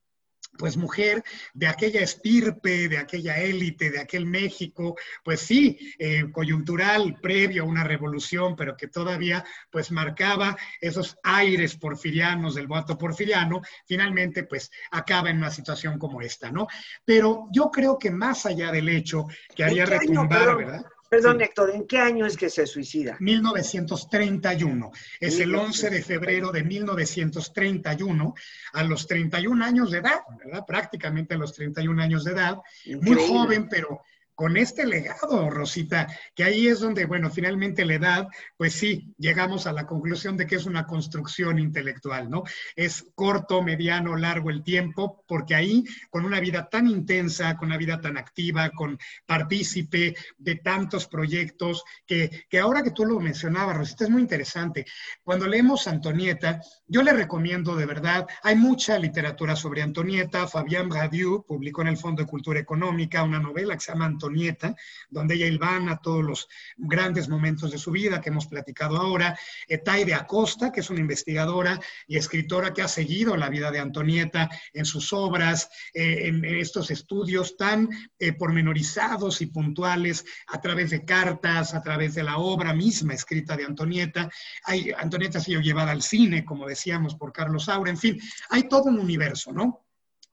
pues 0.59 0.77
mujer 0.77 1.23
de 1.55 1.69
aquella 1.69 2.01
estirpe, 2.01 2.89
de 2.89 2.99
aquella 2.99 3.39
élite, 3.39 3.91
de 3.91 4.01
aquel 4.01 4.27
México, 4.27 4.97
pues 5.25 5.41
sí, 5.41 5.79
eh, 5.99 6.25
coyuntural, 6.33 7.19
previo 7.23 7.63
a 7.63 7.67
una 7.67 7.85
revolución, 7.85 8.57
pero 8.57 8.77
que 8.77 8.89
todavía 8.89 9.45
pues 9.71 9.91
marcaba 9.91 10.57
esos 10.81 11.17
aires 11.23 11.77
porfirianos 11.77 12.57
del 12.57 12.67
voto 12.67 12.99
porfiriano, 12.99 13.63
finalmente 13.87 14.43
pues 14.43 14.71
acaba 14.91 15.31
en 15.31 15.39
una 15.39 15.51
situación 15.51 15.99
como 15.99 16.21
esta, 16.21 16.51
¿no? 16.51 16.67
Pero 17.05 17.47
yo 17.53 17.71
creo 17.71 17.99
que 17.99 18.11
más 18.11 18.45
allá 18.45 18.73
del 18.73 18.89
hecho 18.89 19.27
que 19.55 19.65
haría 19.65 19.87
retumbar, 19.87 20.57
¿verdad? 20.57 20.85
Perdón, 21.09 21.41
Héctor, 21.41 21.71
¿en 21.71 21.87
qué 21.87 21.99
año 21.99 22.27
es 22.27 22.37
que 22.37 22.51
se 22.51 22.67
suicida? 22.67 23.17
1931. 23.19 24.93
Es 25.19 25.41
el 25.41 25.55
11 25.55 25.91
de 25.91 26.03
febrero 26.03 26.53
de 26.53 26.63
1931, 26.65 28.35
a 28.75 28.83
los 28.85 29.07
31 29.07 29.65
años 29.65 29.91
de 29.91 29.99
edad, 29.99 30.21
¿verdad? 30.45 30.65
Prácticamente 30.67 31.35
a 31.35 31.39
los 31.39 31.55
31 31.55 32.03
años 32.03 32.25
de 32.25 32.33
edad. 32.33 32.59
Muy 33.01 33.17
joven, 33.27 33.69
pero 33.69 34.03
con 34.39 34.57
este 34.57 34.87
legado, 34.87 35.51
Rosita, 35.51 36.07
que 36.33 36.45
ahí 36.45 36.69
es 36.69 36.79
donde, 36.79 37.07
bueno, 37.07 37.29
finalmente 37.29 37.85
la 37.85 37.95
edad, 37.95 38.29
pues 38.57 38.73
sí, 38.73 39.13
llegamos 39.19 39.67
a 39.67 39.73
la 39.73 39.85
conclusión 39.85 40.37
de 40.37 40.47
que 40.47 40.55
es 40.55 40.65
una 40.65 40.87
construcción 40.87 41.59
intelectual, 41.59 42.31
¿no? 42.31 42.45
Es 42.77 43.05
corto, 43.17 43.63
mediano, 43.63 44.15
largo 44.15 44.51
el 44.51 44.63
tiempo, 44.63 45.25
porque 45.27 45.57
ahí, 45.57 45.83
con 46.09 46.25
una 46.25 46.39
vida 46.39 46.69
tan 46.69 46.87
intensa, 46.87 47.57
con 47.57 47.67
una 47.67 47.79
vida 47.79 48.01
tan 48.01 48.17
activa, 48.17 48.71
con 48.71 48.97
partícipe 49.27 50.15
de 50.37 50.55
tantos 50.55 51.09
proyectos, 51.09 51.83
que, 52.07 52.47
que 52.49 52.61
ahora 52.61 52.85
que 52.85 52.93
tú 52.93 53.05
lo 53.07 53.19
mencionabas, 53.19 53.77
Rosita, 53.77 54.05
es 54.05 54.11
muy 54.11 54.23
interesante. 54.23 54.87
Cuando 55.25 55.49
leemos 55.49 55.89
Antonieta, 55.89 56.61
yo 56.87 57.03
le 57.03 57.13
recomiendo 57.13 57.75
de 57.75 57.87
verdad, 57.87 58.25
hay 58.45 58.55
mucha 58.55 59.01
literatura 59.01 59.57
sobre 59.57 59.83
Antonieta, 59.83 60.47
Fabián 60.47 60.93
Radiu 60.93 61.45
publicó 61.45 61.83
en 61.83 61.89
el 61.89 61.97
Fondo 61.97 62.23
de 62.23 62.29
Cultura 62.29 62.61
Económica 62.61 63.25
una 63.25 63.41
novela 63.41 63.75
que 63.75 63.81
se 63.81 63.91
llama 63.91 64.07
Antonieta, 64.07 64.28
Nieta, 64.31 64.75
donde 65.11 65.35
ella 65.35 65.47
a 65.89 66.01
todos 66.01 66.25
los 66.25 66.49
grandes 66.77 67.29
momentos 67.29 67.71
de 67.71 67.79
su 67.79 67.91
vida 67.91 68.21
que 68.21 68.31
hemos 68.31 68.47
platicado 68.47 68.97
ahora. 68.97 69.39
Etaide 69.67 70.15
Acosta, 70.15 70.73
que 70.73 70.81
es 70.81 70.91
una 70.91 71.01
investigadora 71.01 71.79
y 72.07 72.17
escritora 72.17 72.73
que 72.73 72.83
ha 72.83 72.89
seguido 72.89 73.37
la 73.37 73.49
vida 73.49 73.71
de 73.71 73.81
Antonieta 73.81 74.49
en 74.73 74.85
sus 74.85 75.13
obras, 75.13 75.69
eh, 75.93 76.29
en, 76.29 76.45
estos 76.45 76.91
estudios 76.91 77.57
tan 77.57 77.89
eh, 78.19 78.33
pormenorizados 78.33 79.41
y 79.41 79.47
puntuales 79.47 80.25
a 80.47 80.61
través 80.61 80.91
de 80.91 81.05
cartas, 81.05 81.75
a 81.75 81.83
través 81.83 82.15
de 82.15 82.23
la 82.23 82.39
obra 82.39 82.73
misma 82.73 83.15
escrita 83.15 83.57
de 83.57 83.65
Antonieta. 83.65 84.31
Hay, 84.65 84.93
Antonieta 84.97 85.39
ha 85.39 85.43
sido 85.43 85.61
llevada 85.61 85.93
al 85.93 86.03
cine, 86.03 86.45
como 86.45 86.67
decíamos, 86.67 87.15
por 87.15 87.33
Carlos 87.33 87.65
Saura, 87.65 87.91
en 87.91 87.99
fin, 87.99 88.21
hay 88.51 88.69
todo 88.69 88.85
un 88.85 88.99
universo, 88.99 89.53
¿no? 89.53 89.88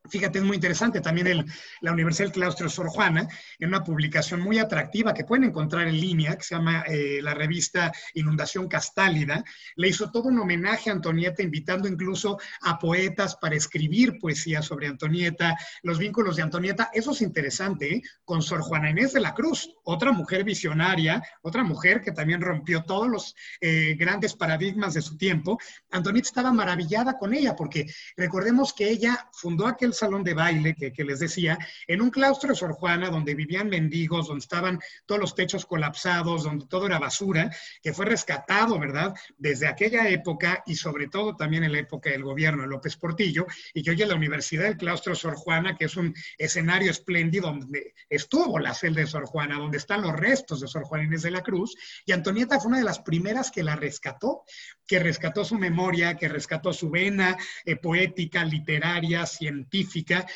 Fíjate, 0.09 0.39
es 0.39 0.45
muy 0.45 0.55
interesante 0.55 1.01
también 1.01 1.27
el, 1.27 1.45
la 1.81 1.91
Universidad 1.91 2.25
del 2.25 2.33
Claustro 2.33 2.69
Sor 2.69 2.87
Juana, 2.89 3.27
en 3.59 3.67
una 3.69 3.83
publicación 3.83 4.41
muy 4.41 4.59
atractiva 4.59 5.13
que 5.13 5.23
pueden 5.23 5.45
encontrar 5.45 5.87
en 5.87 5.99
línea, 5.99 6.35
que 6.35 6.43
se 6.43 6.55
llama 6.55 6.83
eh, 6.87 7.19
la 7.21 7.33
revista 7.33 7.91
Inundación 8.13 8.67
Castálida, 8.67 9.43
le 9.75 9.87
hizo 9.87 10.11
todo 10.11 10.29
un 10.29 10.39
homenaje 10.39 10.89
a 10.89 10.93
Antonieta, 10.93 11.41
invitando 11.41 11.87
incluso 11.87 12.37
a 12.61 12.77
poetas 12.77 13.35
para 13.35 13.55
escribir 13.55 14.19
poesía 14.19 14.61
sobre 14.61 14.87
Antonieta, 14.87 15.57
los 15.83 15.97
vínculos 15.97 16.35
de 16.35 16.43
Antonieta. 16.43 16.89
Eso 16.93 17.11
es 17.11 17.21
interesante, 17.21 17.95
¿eh? 17.95 18.01
con 18.23 18.41
Sor 18.41 18.61
Juana 18.61 18.89
Inés 18.89 19.13
de 19.13 19.21
la 19.21 19.33
Cruz, 19.33 19.69
otra 19.83 20.11
mujer 20.11 20.43
visionaria, 20.43 21.21
otra 21.41 21.63
mujer 21.63 22.01
que 22.01 22.11
también 22.11 22.41
rompió 22.41 22.83
todos 22.83 23.07
los 23.07 23.35
eh, 23.61 23.95
grandes 23.97 24.35
paradigmas 24.35 24.93
de 24.93 25.01
su 25.01 25.17
tiempo. 25.17 25.57
Antonieta 25.91 26.27
estaba 26.27 26.51
maravillada 26.51 27.17
con 27.17 27.33
ella, 27.33 27.55
porque 27.55 27.87
recordemos 28.15 28.73
que 28.73 28.89
ella 28.89 29.27
fundó 29.33 29.67
aquel 29.67 29.94
salón 29.95 30.23
de 30.23 30.33
baile 30.33 30.75
que, 30.75 31.03
les 31.03 31.19
decía, 31.19 31.57
en 31.87 32.01
un 32.01 32.09
claustro 32.09 32.49
de 32.49 32.55
Sor 32.55 32.73
Juana 32.73 33.09
donde 33.09 33.35
vivían 33.35 33.69
mendigos, 33.69 34.27
donde 34.27 34.41
estaban 34.41 34.79
todos 35.05 35.21
los 35.21 35.35
techos 35.35 35.65
colapsados, 35.65 36.43
donde 36.43 36.65
todo 36.67 36.85
era 36.85 36.99
basura, 36.99 37.49
que 37.81 37.93
fue 37.93 38.05
rescatado, 38.05 38.77
¿verdad? 38.79 39.13
Desde 39.37 39.67
aquella 39.67 40.07
época 40.09 40.63
y 40.65 40.75
sobre 40.75 41.07
todo 41.07 41.35
también 41.35 41.63
en 41.63 41.71
la 41.71 41.79
época 41.79 42.09
del 42.09 42.23
gobierno 42.23 42.63
de 42.63 42.69
López 42.69 42.97
Portillo, 42.97 43.45
y 43.73 43.83
que 43.83 43.91
hoy 43.91 44.01
es 44.01 44.07
la 44.07 44.15
Universidad 44.15 44.63
del 44.63 44.77
Claustro 44.77 45.15
Sor 45.15 45.35
Juana, 45.35 45.75
que 45.75 45.85
es 45.85 45.95
un 45.95 46.13
escenario 46.37 46.91
espléndido 46.91 47.47
donde 47.47 47.93
estuvo 48.09 48.59
la 48.59 48.73
celda 48.73 49.01
de 49.01 49.07
Sor 49.07 49.25
Juana, 49.25 49.57
donde 49.57 49.77
están 49.77 50.01
los 50.01 50.13
restos 50.13 50.61
de 50.61 50.67
Sor 50.67 50.83
Juana 50.83 51.05
Inés 51.05 51.23
de 51.23 51.31
la 51.31 51.41
Cruz, 51.41 51.75
y 52.05 52.11
Antonieta 52.11 52.59
fue 52.59 52.69
una 52.69 52.79
de 52.79 52.85
las 52.85 52.99
primeras 52.99 53.51
que 53.51 53.63
la 53.63 53.75
rescató, 53.75 54.43
que 54.87 54.99
rescató 54.99 55.43
su 55.43 55.55
memoria, 55.55 56.15
que 56.15 56.27
rescató 56.27 56.73
su 56.73 56.89
vena 56.89 57.37
eh, 57.65 57.75
poética, 57.75 58.43
literaria, 58.43 59.25
científica, 59.25 59.84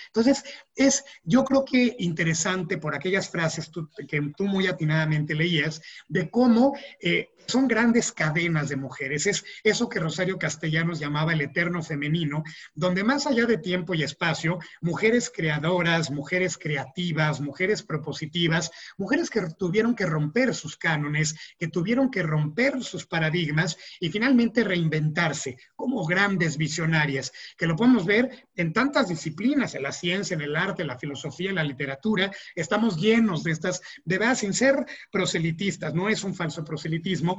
entonces, 0.07 0.43
es, 0.75 1.03
yo 1.23 1.43
creo 1.43 1.65
que 1.65 1.95
interesante 1.99 2.77
por 2.77 2.95
aquellas 2.95 3.29
frases 3.29 3.69
que 4.07 4.21
tú 4.35 4.45
muy 4.45 4.67
atinadamente 4.67 5.35
leías, 5.35 5.81
de 6.07 6.29
cómo 6.29 6.75
eh, 7.01 7.29
son 7.49 7.67
grandes 7.67 8.11
cadenas 8.11 8.69
de 8.69 8.75
mujeres. 8.75 9.27
Es 9.27 9.43
eso 9.63 9.89
que 9.89 9.99
Rosario 9.99 10.37
Castellanos 10.37 10.99
llamaba 10.99 11.33
el 11.33 11.41
eterno 11.41 11.81
femenino, 11.83 12.43
donde 12.73 13.03
más 13.03 13.27
allá 13.27 13.45
de 13.45 13.57
tiempo 13.57 13.93
y 13.93 14.03
espacio, 14.03 14.59
mujeres 14.81 15.31
creadoras, 15.33 16.11
mujeres 16.11 16.57
creativas, 16.57 17.41
mujeres 17.41 17.83
propositivas, 17.83 18.71
mujeres 18.97 19.29
que 19.29 19.41
tuvieron 19.57 19.95
que 19.95 20.05
romper 20.05 20.53
sus 20.53 20.77
cánones, 20.77 21.35
que 21.57 21.67
tuvieron 21.67 22.11
que 22.11 22.23
romper 22.23 22.83
sus 22.83 23.05
paradigmas 23.05 23.77
y 23.99 24.09
finalmente 24.09 24.63
reinventarse 24.63 25.57
como 25.75 26.05
grandes 26.05 26.57
visionarias, 26.57 27.31
que 27.57 27.67
lo 27.67 27.75
podemos 27.75 28.05
ver 28.05 28.47
en 28.55 28.73
tantas 28.73 29.09
disciplinas, 29.09 29.75
en 29.75 29.83
la 29.83 29.91
ciencia, 29.91 30.35
en 30.35 30.41
el 30.41 30.55
arte, 30.55 30.81
en 30.81 30.87
la 30.87 30.99
filosofía, 30.99 31.49
en 31.49 31.55
la 31.55 31.63
literatura. 31.63 32.31
Estamos 32.55 32.97
llenos 32.97 33.43
de 33.43 33.51
estas, 33.51 33.81
de 34.05 34.17
verdad, 34.17 34.35
sin 34.35 34.53
ser 34.53 34.85
proselitistas, 35.11 35.93
no 35.93 36.09
es 36.09 36.23
un 36.23 36.35
falso 36.35 36.63
proselitismo, 36.63 37.38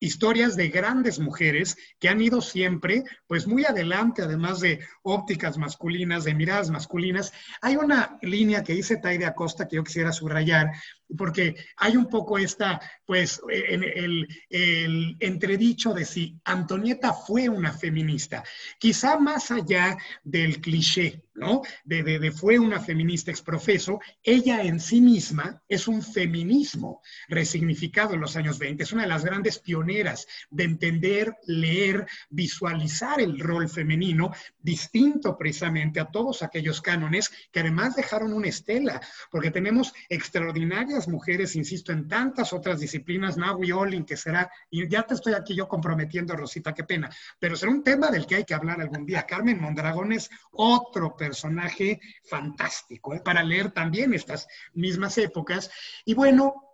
historias 0.00 0.56
de 0.56 0.68
grandes 0.68 1.18
mujeres 1.20 1.76
que 1.98 2.08
han 2.08 2.20
ido 2.20 2.40
siempre, 2.40 3.04
pues 3.26 3.46
muy 3.46 3.64
adelante, 3.64 4.22
además 4.22 4.60
de 4.60 4.80
ópticas 5.02 5.58
masculinas, 5.58 6.24
de 6.24 6.34
miradas 6.34 6.70
masculinas. 6.70 7.32
Hay 7.60 7.76
una 7.76 8.18
línea 8.22 8.64
que 8.64 8.72
dice 8.72 8.96
Taide 8.96 9.26
Acosta 9.26 9.68
que 9.68 9.76
yo 9.76 9.84
quisiera 9.84 10.10
subrayar, 10.10 10.72
porque 11.16 11.56
hay 11.76 11.96
un 11.96 12.08
poco 12.08 12.38
esta, 12.38 12.80
pues, 13.04 13.40
en 13.50 13.84
el, 13.84 14.26
el, 14.48 15.16
entredicho 15.20 15.92
de 15.92 16.04
si 16.04 16.40
Antonieta 16.44 17.12
fue 17.12 17.48
una 17.48 17.72
feminista, 17.72 18.42
quizá 18.78 19.18
más 19.18 19.50
allá 19.50 19.98
del 20.22 20.60
cliché, 20.60 21.24
¿no? 21.34 21.62
De, 21.84 22.02
de, 22.02 22.18
de 22.18 22.30
fue 22.30 22.58
una 22.58 22.80
feminista 22.80 23.30
exprofeso, 23.30 23.98
ella 24.22 24.62
en 24.62 24.78
sí 24.78 25.00
misma 25.00 25.62
es 25.68 25.88
un 25.88 26.02
feminismo 26.02 27.02
resignificado 27.28 28.14
en 28.14 28.20
los 28.20 28.36
años 28.36 28.58
20, 28.58 28.82
es 28.82 28.92
una 28.92 29.02
de 29.02 29.08
las 29.08 29.24
grandes 29.24 29.58
pioneras 29.58 29.89
de 30.50 30.64
entender, 30.64 31.36
leer, 31.46 32.06
visualizar 32.30 33.20
el 33.20 33.38
rol 33.38 33.68
femenino, 33.68 34.32
distinto 34.60 35.36
precisamente 35.36 36.00
a 36.00 36.06
todos 36.06 36.42
aquellos 36.42 36.80
cánones 36.80 37.30
que 37.50 37.60
además 37.60 37.96
dejaron 37.96 38.32
una 38.32 38.48
estela, 38.48 39.00
porque 39.30 39.50
tenemos 39.50 39.92
extraordinarias 40.08 41.08
mujeres, 41.08 41.56
insisto, 41.56 41.92
en 41.92 42.08
tantas 42.08 42.52
otras 42.52 42.80
disciplinas, 42.80 43.36
Naui 43.36 43.72
Olin, 43.72 44.04
que 44.04 44.16
será, 44.16 44.50
y 44.70 44.88
ya 44.88 45.02
te 45.02 45.14
estoy 45.14 45.34
aquí 45.34 45.54
yo 45.54 45.68
comprometiendo, 45.68 46.36
Rosita, 46.36 46.72
qué 46.72 46.84
pena, 46.84 47.10
pero 47.38 47.56
será 47.56 47.72
un 47.72 47.82
tema 47.82 48.10
del 48.10 48.26
que 48.26 48.36
hay 48.36 48.44
que 48.44 48.54
hablar 48.54 48.80
algún 48.80 49.04
día. 49.06 49.26
Carmen 49.26 49.60
Mondragón 49.60 50.12
es 50.12 50.30
otro 50.52 51.16
personaje 51.16 52.00
fantástico, 52.24 53.14
¿eh? 53.14 53.20
para 53.20 53.42
leer 53.42 53.72
también 53.72 54.14
estas 54.14 54.46
mismas 54.74 55.18
épocas. 55.18 55.70
Y 56.04 56.14
bueno, 56.14 56.69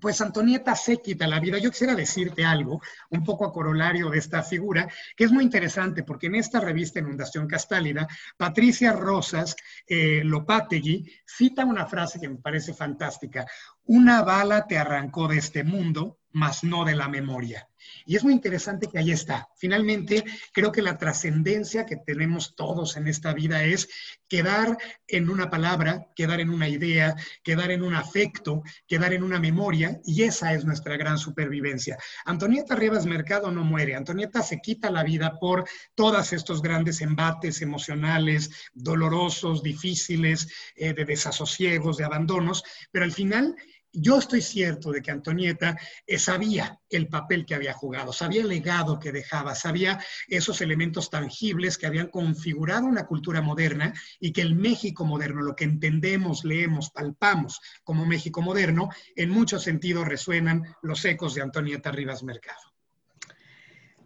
pues 0.00 0.20
Antonieta 0.20 0.74
se 0.74 0.98
quita 0.98 1.26
la 1.26 1.40
vida. 1.40 1.58
Yo 1.58 1.70
quisiera 1.70 1.94
decirte 1.94 2.44
algo, 2.44 2.80
un 3.10 3.24
poco 3.24 3.44
a 3.44 3.52
corolario 3.52 4.10
de 4.10 4.18
esta 4.18 4.42
figura, 4.42 4.88
que 5.16 5.24
es 5.24 5.32
muy 5.32 5.44
interesante, 5.44 6.02
porque 6.02 6.26
en 6.26 6.36
esta 6.36 6.60
revista 6.60 7.00
Inundación 7.00 7.46
Castálida, 7.46 8.06
Patricia 8.36 8.92
Rosas 8.92 9.56
eh, 9.86 10.22
Lopategui 10.24 11.10
cita 11.26 11.64
una 11.64 11.86
frase 11.86 12.20
que 12.20 12.28
me 12.28 12.36
parece 12.36 12.74
fantástica. 12.74 13.46
una 13.84 14.22
bala 14.22 14.66
te 14.66 14.76
arrancó 14.76 15.28
de 15.28 15.38
este 15.38 15.64
mundo, 15.64 16.18
mas 16.32 16.64
no 16.64 16.84
de 16.84 16.94
la 16.94 17.08
memoria. 17.08 17.68
Y 18.04 18.16
es 18.16 18.24
muy 18.24 18.32
interesante 18.32 18.88
que 18.88 18.98
ahí 18.98 19.10
está. 19.10 19.48
Finalmente, 19.56 20.24
creo 20.52 20.72
que 20.72 20.82
la 20.82 20.98
trascendencia 20.98 21.86
que 21.86 21.96
tenemos 21.96 22.54
todos 22.54 22.96
en 22.96 23.06
esta 23.06 23.32
vida 23.32 23.64
es 23.64 23.88
quedar 24.28 24.76
en 25.06 25.30
una 25.30 25.50
palabra, 25.50 26.06
quedar 26.14 26.40
en 26.40 26.50
una 26.50 26.68
idea, 26.68 27.14
quedar 27.42 27.70
en 27.70 27.82
un 27.82 27.94
afecto, 27.94 28.62
quedar 28.86 29.12
en 29.12 29.22
una 29.22 29.38
memoria, 29.38 30.00
y 30.04 30.22
esa 30.22 30.52
es 30.52 30.64
nuestra 30.64 30.96
gran 30.96 31.18
supervivencia. 31.18 31.96
Antonieta 32.24 32.74
Rivas 32.74 33.06
Mercado 33.06 33.50
no 33.50 33.64
muere, 33.64 33.94
Antonieta 33.94 34.42
se 34.42 34.58
quita 34.58 34.90
la 34.90 35.02
vida 35.02 35.38
por 35.38 35.64
todos 35.94 36.32
estos 36.32 36.62
grandes 36.62 37.00
embates 37.00 37.62
emocionales, 37.62 38.50
dolorosos, 38.74 39.62
difíciles, 39.62 40.48
eh, 40.76 40.92
de 40.92 41.04
desasosiegos, 41.04 41.96
de 41.96 42.04
abandonos, 42.04 42.62
pero 42.90 43.04
al 43.04 43.12
final 43.12 43.54
yo 44.00 44.18
estoy 44.18 44.40
cierto 44.40 44.90
de 44.90 45.02
que 45.02 45.10
Antonieta 45.10 45.76
eh, 46.06 46.18
sabía 46.18 46.80
el 46.90 47.08
papel 47.08 47.44
que 47.44 47.54
había 47.54 47.72
jugado, 47.72 48.12
sabía 48.12 48.42
el 48.42 48.48
legado 48.48 48.98
que 48.98 49.12
dejaba, 49.12 49.54
sabía 49.54 50.02
esos 50.26 50.60
elementos 50.60 51.10
tangibles 51.10 51.78
que 51.78 51.86
habían 51.86 52.08
configurado 52.08 52.86
una 52.86 53.06
cultura 53.06 53.40
moderna 53.40 53.92
y 54.20 54.32
que 54.32 54.42
el 54.42 54.54
México 54.54 55.04
moderno, 55.04 55.42
lo 55.42 55.56
que 55.56 55.64
entendemos, 55.64 56.44
leemos, 56.44 56.90
palpamos 56.90 57.60
como 57.84 58.06
México 58.06 58.42
moderno, 58.42 58.90
en 59.16 59.30
muchos 59.30 59.62
sentidos 59.62 60.06
resuenan 60.06 60.62
los 60.82 61.04
ecos 61.04 61.34
de 61.34 61.42
Antonieta 61.42 61.90
Rivas 61.90 62.22
Mercado. 62.22 62.60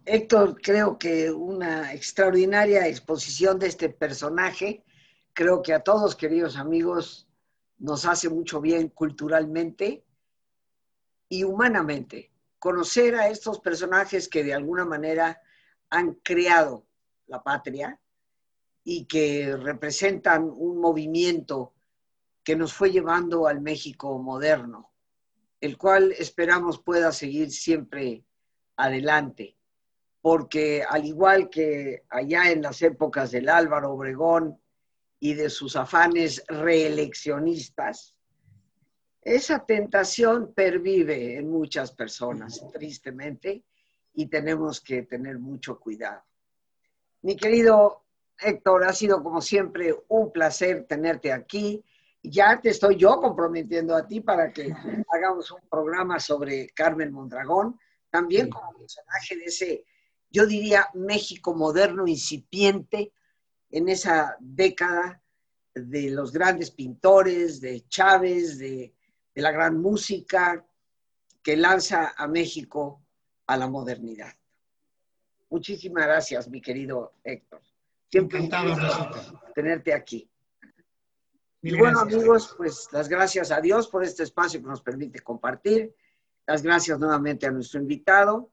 Héctor, 0.05 0.61
creo 0.61 0.99
que 0.99 1.31
una 1.31 1.93
extraordinaria 1.93 2.89
exposición 2.89 3.59
de 3.59 3.69
este 3.69 3.89
personaje. 3.89 4.85
Creo 5.33 5.63
que 5.63 5.73
a 5.73 5.81
todos, 5.81 6.17
queridos 6.17 6.57
amigos, 6.57 7.29
nos 7.83 8.07
hace 8.07 8.29
mucho 8.29 8.61
bien 8.61 8.89
culturalmente 8.89 10.05
y 11.29 11.43
humanamente. 11.43 12.31
Conocer 12.61 13.17
a 13.17 13.29
estos 13.29 13.59
personajes 13.59 14.29
que 14.29 14.45
de 14.45 14.55
alguna 14.55 14.85
manera 14.85 15.43
han 15.91 16.15
creado 16.15 16.87
la 17.27 17.43
patria 17.43 18.01
y 18.85 19.07
que 19.07 19.57
representan 19.57 20.45
un 20.45 20.81
movimiento 20.81 21.75
que 22.45 22.55
nos 22.55 22.73
fue 22.73 22.93
llevando 22.93 23.49
al 23.49 23.61
México 23.61 24.17
moderno, 24.17 24.93
el 25.61 25.77
cual 25.77 26.13
esperamos 26.13 26.81
pueda 26.81 27.11
seguir 27.11 27.51
siempre 27.51 28.25
adelante, 28.77 29.57
porque 30.21 30.85
al 30.89 31.05
igual 31.05 31.51
que 31.51 32.05
allá 32.11 32.53
en 32.53 32.63
las 32.63 32.81
épocas 32.83 33.33
del 33.33 33.49
Álvaro 33.49 33.93
Obregón, 33.93 34.62
y 35.25 35.35
de 35.35 35.51
sus 35.51 35.77
afanes 35.77 36.43
reeleccionistas, 36.49 38.17
esa 39.21 39.65
tentación 39.65 40.53
pervive 40.53 41.39
en 41.39 41.49
muchas 41.49 41.93
personas, 41.93 42.61
tristemente, 42.73 43.63
y 44.15 44.27
tenemos 44.27 44.81
que 44.81 45.05
tener 45.05 45.39
mucho 45.39 45.79
cuidado. 45.79 46.25
Mi 47.21 47.37
querido 47.37 48.03
Héctor, 48.37 48.83
ha 48.83 48.93
sido 48.93 49.23
como 49.23 49.41
siempre 49.41 49.95
un 50.09 50.33
placer 50.33 50.87
tenerte 50.89 51.33
aquí. 51.33 51.85
Ya 52.21 52.61
te 52.61 52.71
estoy 52.71 52.97
yo 52.97 53.21
comprometiendo 53.21 53.95
a 53.95 54.05
ti 54.05 54.23
para 54.23 54.53
que 54.53 54.75
hagamos 55.15 55.53
un 55.53 55.61
programa 55.71 56.19
sobre 56.19 56.67
Carmen 56.71 57.13
Mondragón, 57.13 57.79
también 58.11 58.51
como 58.51 58.77
personaje 58.77 59.37
de 59.37 59.45
ese, 59.45 59.85
yo 60.31 60.47
diría, 60.47 60.89
México 60.95 61.55
moderno 61.55 62.09
incipiente, 62.09 63.13
en 63.73 63.89
esa 63.89 64.37
década 64.39 65.21
de 65.75 66.11
los 66.11 66.33
grandes 66.33 66.71
pintores, 66.71 67.61
de 67.61 67.87
Chávez, 67.89 68.59
de, 68.59 68.95
la 69.35 69.51
gran 69.51 69.81
música 69.81 70.65
que 71.43 71.57
lanza 71.57 72.13
a 72.15 72.29
México 72.29 73.03
a 73.47 73.57
la 73.57 73.67
modernidad. 73.67 74.33
Muchísimas 75.49 76.05
gracias, 76.05 76.49
mi 76.49 76.61
querido 76.61 77.15
Héctor. 77.25 77.63
Siempre 78.11 78.39
Encantado, 78.39 79.11
tenerte 79.55 79.95
aquí. 79.95 80.29
y 81.63 81.77
bueno, 81.77 82.01
amigos, 82.01 82.55
pues 82.59 82.89
las 82.93 83.09
gracias 83.09 83.51
a 83.51 83.61
Dios 83.61 83.89
por 83.89 84.05
este 84.05 84.23
espacio 84.23 84.61
que 84.61 84.69
nos 84.69 84.83
permite 84.83 85.21
compartir. 85.21 85.95
Las 86.47 86.63
gracias 86.63 86.99
nuevamente 86.99 87.47
a 87.47 87.51
nuestro 87.51 87.81
invitado 87.81 88.51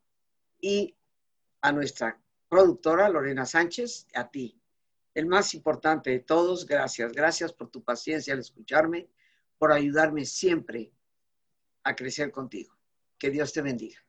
y 0.61 0.95
a 1.61 1.73
nuestra 1.73 2.17
productora 2.47 3.09
Lorena 3.09 3.45
Sánchez, 3.45 4.07
a 4.13 4.29
ti, 4.29 4.58
el 5.13 5.25
más 5.25 5.53
importante 5.53 6.11
de 6.11 6.19
todos, 6.19 6.65
gracias. 6.65 7.11
Gracias 7.11 7.53
por 7.53 7.69
tu 7.69 7.83
paciencia 7.83 8.33
al 8.33 8.39
escucharme, 8.39 9.07
por 9.57 9.71
ayudarme 9.71 10.25
siempre 10.25 10.91
a 11.83 11.95
crecer 11.95 12.31
contigo. 12.31 12.75
Que 13.17 13.29
Dios 13.29 13.51
te 13.51 13.61
bendiga. 13.61 13.99